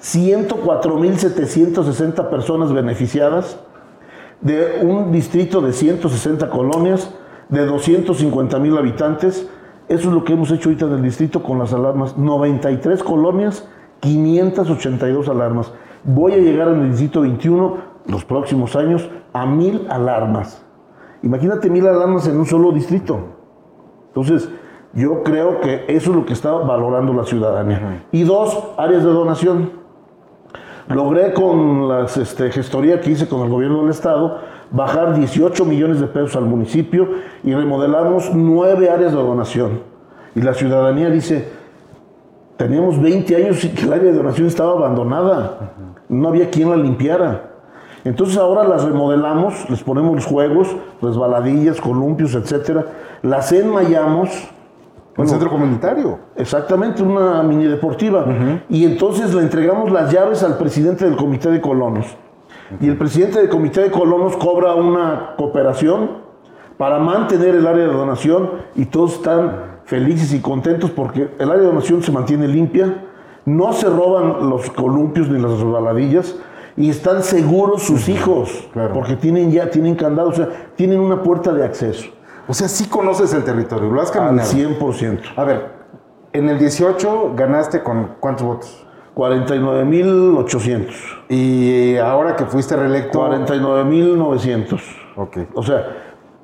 104.760 0.00 2.30
personas 2.30 2.72
beneficiadas, 2.72 3.58
de 4.40 4.82
un 4.82 5.10
distrito 5.10 5.60
de 5.60 5.72
160 5.72 6.48
colonias, 6.48 7.12
de 7.48 7.66
250 7.66 8.56
mil 8.60 8.78
habitantes. 8.78 9.48
Eso 9.88 10.08
es 10.08 10.14
lo 10.14 10.22
que 10.22 10.34
hemos 10.34 10.52
hecho 10.52 10.68
ahorita 10.68 10.86
en 10.86 10.92
el 10.92 11.02
distrito 11.02 11.42
con 11.42 11.58
las 11.58 11.72
alarmas. 11.72 12.16
93 12.16 13.02
colonias, 13.02 13.66
582 13.98 15.28
alarmas. 15.28 15.72
Voy 16.04 16.34
a 16.34 16.38
llegar 16.38 16.68
en 16.68 16.82
el 16.82 16.90
distrito 16.90 17.22
21 17.22 17.78
los 18.06 18.24
próximos 18.24 18.76
años 18.76 19.10
a 19.32 19.44
mil 19.44 19.88
alarmas. 19.90 20.62
Imagínate 21.24 21.68
mil 21.68 21.84
alarmas 21.84 22.28
en 22.28 22.38
un 22.38 22.46
solo 22.46 22.70
distrito. 22.70 23.35
Entonces, 24.16 24.48
yo 24.94 25.22
creo 25.22 25.60
que 25.60 25.84
eso 25.88 26.10
es 26.10 26.16
lo 26.16 26.24
que 26.24 26.32
está 26.32 26.50
valorando 26.52 27.12
la 27.12 27.24
ciudadanía. 27.24 28.04
Y 28.12 28.22
dos, 28.24 28.70
áreas 28.78 29.04
de 29.04 29.10
donación. 29.10 29.72
Logré 30.88 31.34
con 31.34 31.86
la 31.86 32.06
este, 32.06 32.50
gestoría 32.50 32.98
que 33.02 33.10
hice 33.10 33.28
con 33.28 33.42
el 33.42 33.50
gobierno 33.50 33.82
del 33.82 33.90
estado 33.90 34.38
bajar 34.70 35.14
18 35.14 35.66
millones 35.66 36.00
de 36.00 36.06
pesos 36.06 36.34
al 36.36 36.44
municipio 36.44 37.10
y 37.44 37.52
remodelamos 37.52 38.30
nueve 38.32 38.88
áreas 38.88 39.12
de 39.12 39.18
donación. 39.18 39.82
Y 40.34 40.40
la 40.40 40.54
ciudadanía 40.54 41.10
dice, 41.10 41.50
teníamos 42.56 43.00
20 43.02 43.36
años 43.36 43.62
y 43.64 43.68
que 43.68 43.82
el 43.82 43.92
área 43.92 44.12
de 44.12 44.16
donación 44.16 44.46
estaba 44.46 44.72
abandonada. 44.72 45.72
No 46.08 46.28
había 46.28 46.48
quien 46.48 46.70
la 46.70 46.76
limpiara. 46.76 47.50
Entonces 48.06 48.38
ahora 48.38 48.62
las 48.62 48.84
remodelamos, 48.84 49.68
les 49.68 49.82
ponemos 49.82 50.14
los 50.14 50.24
juegos, 50.24 50.76
resbaladillas, 51.02 51.80
columpios, 51.80 52.36
etcétera. 52.36 52.86
Las 53.26 53.50
enmayamos. 53.52 54.28
Un 54.30 55.24
Bueno, 55.24 55.30
centro 55.30 55.50
comunitario. 55.50 56.18
Exactamente, 56.36 57.02
una 57.02 57.42
mini 57.42 57.64
deportiva. 57.64 58.24
Y 58.68 58.84
entonces 58.84 59.34
le 59.34 59.40
entregamos 59.42 59.90
las 59.90 60.12
llaves 60.12 60.42
al 60.42 60.58
presidente 60.58 61.06
del 61.06 61.16
comité 61.16 61.50
de 61.50 61.60
colonos. 61.60 62.06
Y 62.80 62.88
el 62.88 62.96
presidente 62.98 63.38
del 63.40 63.48
comité 63.48 63.82
de 63.82 63.90
colonos 63.90 64.36
cobra 64.36 64.74
una 64.74 65.34
cooperación 65.38 66.10
para 66.76 66.98
mantener 66.98 67.54
el 67.54 67.66
área 67.66 67.86
de 67.86 67.92
donación 67.92 68.50
y 68.74 68.84
todos 68.84 69.14
están 69.14 69.52
felices 69.86 70.34
y 70.34 70.40
contentos 70.40 70.90
porque 70.90 71.30
el 71.38 71.48
área 71.50 71.62
de 71.62 71.66
donación 71.68 72.02
se 72.02 72.12
mantiene 72.12 72.46
limpia, 72.48 73.02
no 73.46 73.72
se 73.72 73.88
roban 73.88 74.50
los 74.50 74.68
columpios 74.70 75.30
ni 75.30 75.40
las 75.40 75.52
resbaladillas 75.52 76.36
y 76.76 76.90
están 76.90 77.22
seguros 77.22 77.82
sus 77.84 78.08
hijos 78.10 78.68
Claro. 78.74 78.92
porque 78.92 79.16
tienen 79.16 79.50
ya 79.50 79.70
tienen 79.70 79.94
candado, 79.94 80.28
o 80.28 80.32
sea, 80.34 80.48
tienen 80.76 81.00
una 81.00 81.22
puerta 81.22 81.52
de 81.54 81.64
acceso 81.64 82.08
O 82.48 82.54
sea, 82.54 82.68
sí 82.68 82.88
conoces 82.88 83.34
el 83.34 83.44
territorio, 83.44 83.90
lo 83.90 84.00
has 84.00 84.10
al 84.14 84.26
caminado. 84.26 84.48
100%. 84.50 85.20
A 85.36 85.44
ver, 85.44 85.72
en 86.32 86.48
el 86.48 86.58
18 86.58 87.32
ganaste 87.34 87.82
con 87.82 88.16
cuántos 88.20 88.46
votos? 88.46 88.86
49.800. 89.16 90.94
Y 91.28 91.96
ahora 91.96 92.36
que 92.36 92.44
fuiste 92.44 92.76
reelecto. 92.76 93.20
49.900. 93.26 94.80
Ok. 95.16 95.38
O 95.54 95.62
sea, 95.62 95.86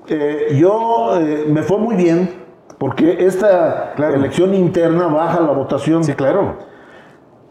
eh, 0.08 0.56
yo 0.58 1.18
eh, 1.20 1.44
me 1.48 1.62
fue 1.62 1.78
muy 1.78 1.94
bien 1.96 2.30
porque 2.78 3.24
esta 3.26 3.92
Claro. 3.94 4.14
elección 4.14 4.54
interna 4.54 5.06
baja 5.06 5.40
la 5.40 5.52
votación. 5.52 6.02
Sí, 6.02 6.14
claro. 6.14 6.56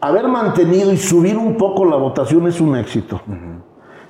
Haber 0.00 0.26
mantenido 0.28 0.92
y 0.92 0.96
subir 0.96 1.38
un 1.38 1.56
poco 1.56 1.84
la 1.84 1.96
votación 1.96 2.46
es 2.48 2.60
un 2.60 2.76
éxito. 2.76 3.20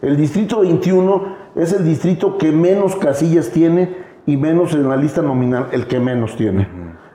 El 0.01 0.17
distrito 0.17 0.61
21 0.61 1.37
es 1.55 1.73
el 1.75 1.85
distrito 1.85 2.39
que 2.39 2.51
menos 2.51 2.97
casillas 2.97 3.51
tiene 3.51 3.95
y 4.27 4.37
menos 4.37 4.73
en 4.75 4.89
la 4.89 4.97
lista 4.97 5.23
nominal, 5.23 5.69
el 5.73 5.87
que 5.87 5.99
menos 5.99 6.37
tiene. 6.37 6.69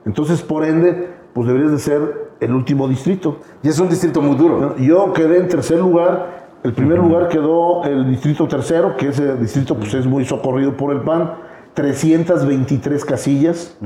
Entonces, 0.05 0.41
por 0.41 0.65
ende, 0.65 1.09
pues 1.33 1.47
deberías 1.47 1.71
de 1.71 1.79
ser 1.79 2.27
el 2.39 2.53
último 2.53 2.87
distrito. 2.87 3.39
Y 3.63 3.69
es 3.69 3.79
un 3.79 3.89
distrito 3.89 4.21
muy 4.21 4.35
duro. 4.35 4.75
Yo 4.77 5.13
quedé 5.13 5.37
en 5.37 5.47
tercer 5.47 5.79
lugar. 5.79 6.47
El 6.63 6.73
primer 6.73 6.97
lugar 6.97 7.29
quedó 7.29 7.83
el 7.83 8.09
distrito 8.09 8.47
tercero, 8.47 8.97
que 8.97 9.09
ese 9.09 9.35
distrito 9.37 9.75
pues, 9.75 9.93
es 9.93 10.05
muy 10.05 10.25
socorrido 10.25 10.75
por 10.75 10.93
el 10.93 11.01
PAN. 11.01 11.33
323 11.73 13.05
casillas. 13.05 13.77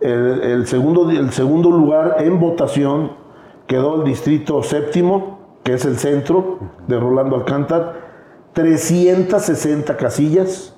El, 0.00 0.66
segundo, 0.66 1.08
el 1.10 1.30
segundo 1.30 1.70
lugar 1.70 2.16
en 2.20 2.40
votación 2.40 3.12
quedó 3.66 4.02
el 4.02 4.04
distrito 4.04 4.62
séptimo, 4.62 5.38
que 5.62 5.74
es 5.74 5.84
el 5.84 5.96
centro 5.96 6.58
de 6.88 6.98
Rolando 6.98 7.36
Alcántar, 7.36 7.94
360 8.54 9.96
casillas. 9.96 10.74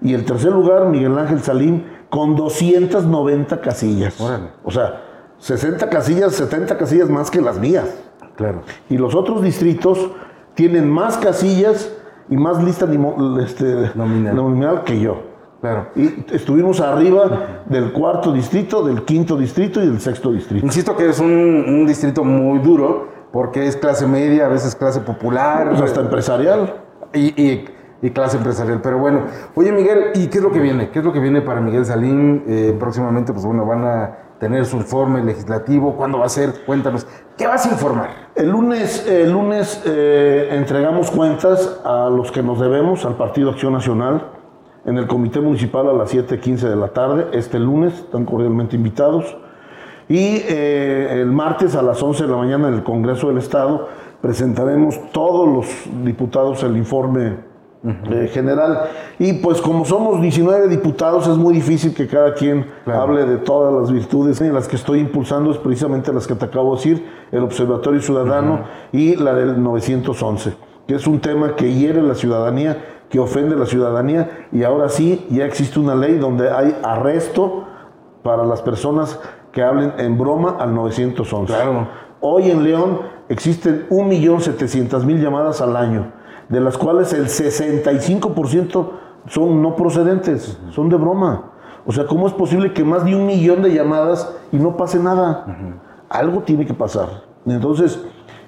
Y 0.00 0.14
el 0.14 0.24
tercer 0.24 0.52
lugar, 0.52 0.86
Miguel 0.86 1.18
Ángel 1.18 1.40
Salim, 1.40 1.82
con 2.08 2.36
290 2.36 3.60
casillas. 3.60 4.20
O 4.64 4.70
sea, 4.70 5.02
60 5.38 5.88
casillas, 5.88 6.34
70 6.34 6.76
casillas 6.76 7.08
más 7.08 7.30
que 7.30 7.40
las 7.40 7.58
mías. 7.58 7.86
Claro. 8.36 8.62
Y 8.88 8.96
los 8.96 9.14
otros 9.14 9.42
distritos 9.42 10.10
tienen 10.54 10.88
más 10.88 11.16
casillas 11.18 11.92
y 12.28 12.36
más 12.36 12.62
lista 12.62 12.86
este, 13.42 13.90
nominal. 13.94 14.84
que 14.84 15.00
yo. 15.00 15.22
Claro. 15.60 15.88
Y 15.96 16.24
estuvimos 16.32 16.80
arriba 16.80 17.64
del 17.66 17.92
cuarto 17.92 18.32
distrito, 18.32 18.84
del 18.84 19.04
quinto 19.04 19.36
distrito 19.36 19.82
y 19.82 19.86
del 19.86 20.00
sexto 20.00 20.30
distrito. 20.30 20.64
Insisto 20.64 20.96
que 20.96 21.08
es 21.08 21.18
un, 21.18 21.84
distrito 21.86 22.22
muy 22.22 22.60
duro 22.60 23.08
porque 23.32 23.66
es 23.66 23.76
clase 23.76 24.06
media, 24.06 24.46
a 24.46 24.48
veces 24.48 24.74
clase 24.76 25.00
popular. 25.00 25.70
Pues 25.70 25.82
hasta 25.82 26.00
empresarial. 26.00 26.74
Y, 27.12 27.64
clase 28.12 28.36
empresarial. 28.36 28.80
Pero 28.80 28.98
bueno, 28.98 29.22
oye 29.54 29.72
Miguel, 29.72 30.12
¿y 30.14 30.28
qué 30.28 30.38
es 30.38 30.44
lo 30.44 30.52
que 30.52 30.60
viene? 30.60 30.90
¿Qué 30.90 31.00
es 31.00 31.04
lo 31.04 31.12
que 31.12 31.20
viene 31.20 31.42
para 31.42 31.60
Miguel 31.60 31.84
Salín? 31.84 32.44
Eh, 32.46 32.76
próximamente, 32.78 33.32
pues 33.32 33.44
bueno, 33.44 33.66
van 33.66 33.84
a 33.84 34.18
tener 34.38 34.64
su 34.64 34.76
informe 34.76 35.22
legislativo. 35.22 35.96
¿Cuándo 35.96 36.18
va 36.18 36.26
a 36.26 36.28
ser? 36.28 36.64
Cuéntanos. 36.64 37.06
¿Qué 37.36 37.46
vas 37.46 37.66
a 37.66 37.72
informar? 37.72 38.10
El 38.34 38.50
lunes, 38.50 39.06
el 39.06 39.32
lunes 39.32 39.82
eh, 39.84 40.48
entregamos 40.52 41.10
cuentas 41.10 41.80
a 41.84 42.08
los 42.08 42.30
que 42.30 42.42
nos 42.42 42.60
debemos, 42.60 43.04
al 43.04 43.16
Partido 43.16 43.50
Acción 43.50 43.72
Nacional, 43.72 44.30
en 44.84 44.96
el 44.96 45.06
Comité 45.06 45.40
Municipal 45.40 45.88
a 45.88 45.92
las 45.92 46.14
7.15 46.14 46.68
de 46.68 46.76
la 46.76 46.88
tarde, 46.88 47.26
este 47.32 47.58
lunes, 47.58 47.94
están 47.94 48.24
cordialmente 48.24 48.76
invitados. 48.76 49.36
Y 50.08 50.42
eh, 50.48 51.20
el 51.20 51.26
martes 51.26 51.74
a 51.74 51.82
las 51.82 52.02
11 52.02 52.24
de 52.24 52.30
la 52.30 52.38
mañana 52.38 52.68
en 52.68 52.74
el 52.74 52.82
Congreso 52.82 53.28
del 53.28 53.38
Estado 53.38 53.88
presentaremos 54.22 55.12
todos 55.12 55.46
los 55.46 55.66
diputados 56.04 56.62
el 56.62 56.76
informe 56.76 57.47
eh, 57.84 58.28
general. 58.32 58.90
Y 59.20 59.34
pues 59.34 59.60
como 59.60 59.84
somos 59.84 60.20
19 60.20 60.66
diputados, 60.66 61.28
es 61.28 61.36
muy 61.36 61.54
difícil 61.54 61.94
que 61.94 62.08
cada 62.08 62.34
quien 62.34 62.66
hable 62.86 63.24
de 63.24 63.36
todas 63.36 63.72
las 63.72 63.92
virtudes. 63.92 64.40
Y 64.40 64.48
las 64.48 64.66
que 64.66 64.74
estoy 64.74 64.98
impulsando 64.98 65.52
es 65.52 65.58
precisamente 65.58 66.12
las 66.12 66.26
que 66.26 66.34
te 66.34 66.44
acabo 66.44 66.72
de 66.72 66.76
decir, 66.76 67.06
el 67.30 67.44
Observatorio 67.44 68.00
Ciudadano 68.00 68.64
y 68.90 69.14
la 69.14 69.32
del 69.32 69.62
911, 69.62 70.54
que 70.88 70.96
es 70.96 71.06
un 71.06 71.20
tema 71.20 71.54
que 71.54 71.72
hiere 71.72 72.02
la 72.02 72.16
ciudadanía, 72.16 72.84
que 73.08 73.20
ofende 73.20 73.54
la 73.54 73.66
ciudadanía, 73.66 74.48
y 74.50 74.64
ahora 74.64 74.88
sí, 74.88 75.24
ya 75.30 75.46
existe 75.46 75.78
una 75.78 75.94
ley 75.94 76.18
donde 76.18 76.50
hay 76.50 76.76
arresto 76.82 77.64
para 78.24 78.44
las 78.44 78.60
personas 78.60 79.20
que 79.52 79.62
hablen 79.62 79.92
en 79.98 80.18
broma 80.18 80.56
al 80.58 80.74
911. 80.74 81.54
Hoy 82.20 82.50
en 82.50 82.64
León 82.64 83.00
existen 83.28 83.86
1.700.000 83.88 85.22
llamadas 85.22 85.60
al 85.60 85.76
año 85.76 86.17
de 86.48 86.60
las 86.60 86.78
cuales 86.78 87.12
el 87.12 87.26
65% 87.26 88.90
son 89.26 89.62
no 89.62 89.76
procedentes, 89.76 90.58
son 90.70 90.88
de 90.88 90.96
broma. 90.96 91.52
O 91.86 91.92
sea, 91.92 92.06
¿cómo 92.06 92.26
es 92.26 92.32
posible 92.34 92.72
que 92.72 92.84
más 92.84 93.04
de 93.04 93.14
un 93.14 93.26
millón 93.26 93.62
de 93.62 93.72
llamadas 93.72 94.34
y 94.52 94.56
no 94.56 94.76
pase 94.76 94.98
nada? 94.98 95.46
Algo 96.08 96.42
tiene 96.42 96.66
que 96.66 96.74
pasar. 96.74 97.08
Entonces, 97.46 98.00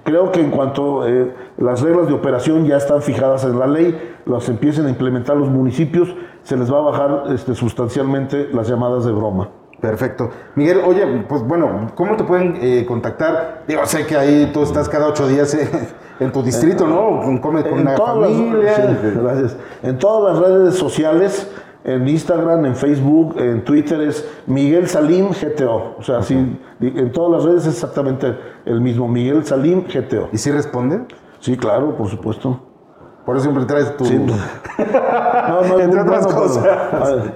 creo 0.05 0.31
que 0.31 0.41
en 0.41 0.51
cuanto 0.51 1.07
eh, 1.07 1.35
las 1.59 1.81
reglas 1.81 2.09
de 2.09 2.15
operación 2.15 2.67
ya 2.67 2.77
están 2.77 3.03
fijadas 3.03 3.45
en 3.45 3.59
la 3.59 3.67
ley, 3.67 3.99
las 4.27 4.49
empiecen 4.49 4.87
a 4.87 4.91
implementar 4.91 5.37
los 5.37 5.49
municipios, 5.49 6.15
se 6.43 6.57
les 6.57 6.73
va 6.73 6.79
a 6.79 6.83
bajar 6.83 7.25
este, 7.29 7.55
sustancialmente 7.55 8.49
las 8.53 8.69
llamadas 8.69 9.05
de 9.05 9.13
broma. 9.13 9.49
Perfecto. 9.81 10.29
Miguel, 10.57 10.81
oye, 10.87 11.25
pues 11.27 11.43
bueno, 11.43 11.91
¿cómo 11.95 12.17
te 12.17 12.25
pueden 12.25 12.59
eh, 12.61 12.85
contactar? 12.87 13.65
Digo, 13.67 13.87
sé 13.87 14.07
que 14.07 14.17
ahí 14.17 14.51
tú 14.53 14.63
estás 14.63 14.89
cada 14.89 15.07
ocho 15.07 15.27
días 15.27 15.55
eh, 15.55 15.69
en 16.21 16.31
tu 16.31 16.43
distrito, 16.43 16.87
¿no? 16.87 17.41
Come 17.41 17.63
con 17.63 17.81
una 17.81 17.97
familia. 17.97 18.99
gracias. 19.03 19.57
En 19.83 19.99
todas 19.99 20.35
las 20.35 20.43
redes 20.47 20.75
sociales, 20.75 21.51
en 21.83 22.07
Instagram, 22.07 22.67
en 22.67 22.77
Facebook, 22.77 23.37
en 23.39 23.65
Twitter 23.65 24.01
es 24.03 24.29
Miguel 24.47 24.87
Salim 24.87 25.31
GTO. 25.31 25.97
O 25.99 26.03
sea, 26.03 26.19
así, 26.19 26.35
en 26.81 27.13
todas 27.13 27.33
las 27.33 27.45
redes 27.45 27.67
es 27.67 27.75
exactamente 27.75 28.37
el 28.67 28.81
mismo, 28.81 29.09
Miguel 29.09 29.45
Salim 29.45 29.85
GTO. 29.85 30.29
¿Y 30.33 30.39
si 30.39 30.51
responde? 30.51 31.01
Sí, 31.41 31.57
claro, 31.57 31.97
por 31.97 32.09
supuesto. 32.09 32.61
Por 33.25 33.37
eso 33.37 33.45
siempre 33.45 33.65
traes 33.65 33.97
tu. 33.97 34.05
Sí. 34.05 34.17
no, 34.19 35.63
no, 35.63 35.81
Entre 35.81 36.01
otras 36.01 36.27
cosas. 36.27 36.67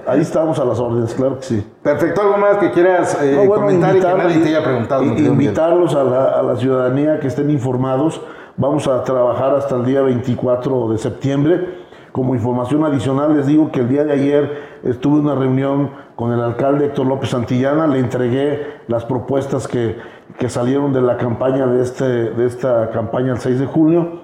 Ahí, 0.07 0.21
estamos 0.21 0.59
a 0.59 0.65
las 0.65 0.79
órdenes, 0.79 1.13
claro 1.13 1.37
que 1.37 1.43
sí. 1.43 1.67
Perfecto. 1.81 2.21
¿Algo 2.21 2.37
más 2.37 2.57
que 2.57 2.71
quieras 2.71 3.17
eh, 3.21 3.47
comentar 3.47 3.95
y 3.95 3.99
que 3.99 4.07
nadie 4.07 4.37
te 4.39 4.49
haya 4.49 4.63
preguntado? 4.63 5.03
Invitarlos 5.03 5.95
a 5.95 6.03
la, 6.03 6.25
a 6.25 6.43
la 6.43 6.55
ciudadanía 6.55 7.19
que 7.19 7.27
estén 7.27 7.49
informados 7.49 8.21
Vamos 8.57 8.87
a 8.87 9.03
trabajar 9.03 9.53
hasta 9.53 9.75
el 9.75 9.83
día 9.83 10.01
24 10.01 10.87
de 10.87 10.97
septiembre. 10.97 11.85
Como 12.13 12.35
información 12.35 12.85
adicional 12.85 13.35
les 13.35 13.47
digo 13.47 13.69
que 13.69 13.81
el 13.81 13.89
día 13.89 14.05
de 14.05 14.13
ayer 14.13 14.79
estuve 14.83 15.19
en 15.19 15.25
una 15.25 15.35
reunión 15.35 15.89
con 16.15 16.31
el 16.31 16.39
alcalde 16.39 16.85
Héctor 16.85 17.05
López 17.05 17.31
Santillana, 17.31 17.85
le 17.85 17.99
entregué 17.99 18.65
las 18.87 19.03
propuestas 19.03 19.67
que, 19.67 19.97
salieron 20.47 20.93
de 20.93 21.01
la 21.01 21.17
campaña 21.17 21.67
de, 21.67 21.83
este, 21.83 22.05
de 22.05 22.45
esta 22.45 22.91
campaña 22.91 23.33
el 23.33 23.39
6 23.39 23.59
de 23.59 23.65
junio. 23.65 24.21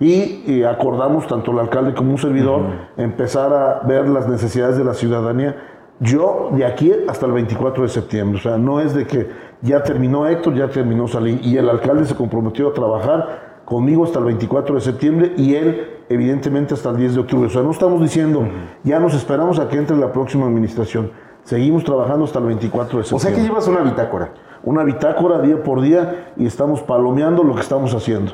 Y, 0.00 0.62
acordamos, 0.62 1.26
tanto 1.26 1.52
el 1.52 1.58
alcalde 1.58 1.92
como 1.92 2.12
un 2.12 2.18
servidor, 2.18 2.62
empezar 2.96 3.52
a 3.52 3.86
ver 3.86 4.08
las 4.08 4.26
necesidades 4.26 4.78
de 4.78 4.84
la 4.84 4.94
ciudadanía. 4.94 5.56
Yo 6.00 6.48
de 6.52 6.64
aquí 6.64 6.90
hasta 7.06 7.26
el 7.26 7.32
24 7.32 7.82
de 7.82 7.88
septiembre, 7.90 8.38
o 8.38 8.42
sea, 8.42 8.56
no 8.56 8.80
es 8.80 8.94
de 8.94 9.06
que 9.06 9.28
ya 9.60 9.82
terminó 9.82 10.26
Héctor, 10.26 10.54
ya 10.54 10.68
terminó 10.68 11.06
Salín, 11.06 11.40
y 11.42 11.58
el 11.58 11.68
alcalde 11.68 12.06
se 12.06 12.14
comprometió 12.14 12.68
a 12.68 12.72
trabajar 12.72 13.53
conmigo 13.64 14.04
hasta 14.04 14.18
el 14.18 14.26
24 14.26 14.74
de 14.74 14.80
septiembre 14.80 15.32
y 15.36 15.54
él 15.54 15.90
evidentemente 16.08 16.74
hasta 16.74 16.90
el 16.90 16.96
10 16.96 17.14
de 17.14 17.20
octubre. 17.20 17.46
O 17.46 17.50
sea, 17.50 17.62
no 17.62 17.70
estamos 17.70 18.00
diciendo, 18.00 18.46
ya 18.82 18.98
nos 19.00 19.14
esperamos 19.14 19.58
a 19.58 19.68
que 19.68 19.76
entre 19.76 19.96
la 19.96 20.12
próxima 20.12 20.46
administración. 20.46 21.10
Seguimos 21.44 21.84
trabajando 21.84 22.24
hasta 22.24 22.38
el 22.38 22.46
24 22.46 22.98
de 22.98 23.04
septiembre. 23.04 23.16
O 23.16 23.18
sea 23.20 23.34
que 23.34 23.46
llevas 23.46 23.68
una 23.68 23.80
bitácora. 23.80 24.32
Una 24.62 24.82
bitácora 24.82 25.40
día 25.40 25.62
por 25.62 25.82
día 25.82 26.32
y 26.36 26.46
estamos 26.46 26.80
palomeando 26.82 27.44
lo 27.44 27.54
que 27.54 27.60
estamos 27.60 27.94
haciendo. 27.94 28.32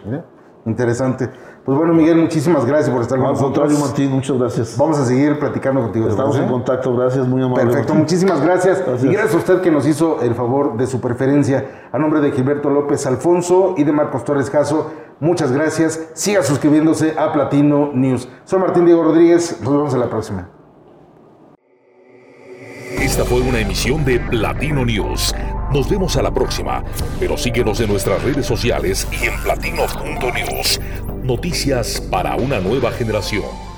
Interesante. 0.65 1.29
Pues 1.65 1.77
bueno, 1.77 1.93
Miguel, 1.93 2.17
muchísimas 2.17 2.65
gracias 2.65 2.91
por 2.91 3.03
estar 3.03 3.19
con 3.19 3.29
nosotros. 3.29 3.79
Martín, 3.79 4.11
muchas 4.11 4.39
gracias. 4.39 4.79
Vamos 4.79 4.99
a 4.99 5.05
seguir 5.05 5.39
platicando 5.39 5.83
contigo. 5.83 6.09
Estamos 6.09 6.37
en 6.39 6.49
contacto, 6.49 6.97
gracias, 6.97 7.29
muy 7.29 7.43
amable. 7.43 7.67
Perfecto, 7.67 7.95
muchísimas 7.95 8.41
gracias. 8.41 8.83
Y 9.03 9.09
gracias 9.09 9.35
a 9.35 9.39
usted 9.39 9.61
que 9.61 9.71
nos 9.71 9.87
hizo 9.87 10.23
el 10.23 10.35
favor 10.35 10.77
de 10.77 10.87
su 10.87 11.01
preferencia. 11.01 11.89
A 11.93 11.99
nombre 11.99 12.21
de 12.21 12.33
Gilberto 12.33 12.71
López 12.71 13.07
Alfonso 13.07 13.75
y 13.77 13.85
de 13.85 13.93
Marcos 13.93 14.25
Torres 14.25 14.49
Caso, 14.49 14.91
muchas 15.21 15.53
gracias. 15.53 16.09
Siga 16.15 16.43
suscribiéndose 16.43 17.15
a 17.19 17.33
Platino 17.33 17.91
News. 17.93 18.27
Soy 18.45 18.59
Martín 18.59 18.87
Diego 18.87 19.05
Rodríguez, 19.05 19.61
nos 19.63 19.73
vemos 19.73 19.95
en 19.95 20.01
la 20.01 20.09
próxima. 20.09 20.49
Esta 22.99 23.25
fue 23.25 23.41
una 23.41 23.61
emisión 23.61 24.05
de 24.05 24.19
Platino 24.19 24.85
News. 24.85 25.35
Nos 25.73 25.89
vemos 25.91 26.17
a 26.17 26.23
la 26.23 26.33
próxima, 26.33 26.83
pero 27.19 27.37
síguenos 27.37 27.81
en 27.81 27.89
nuestras 27.89 28.23
redes 28.23 28.47
sociales 28.47 29.07
y 29.13 29.27
en 29.27 29.41
platino.news. 29.43 30.81
Noticias 31.23 32.01
para 32.01 32.35
una 32.37 32.61
nueva 32.61 32.91
generación. 32.93 33.70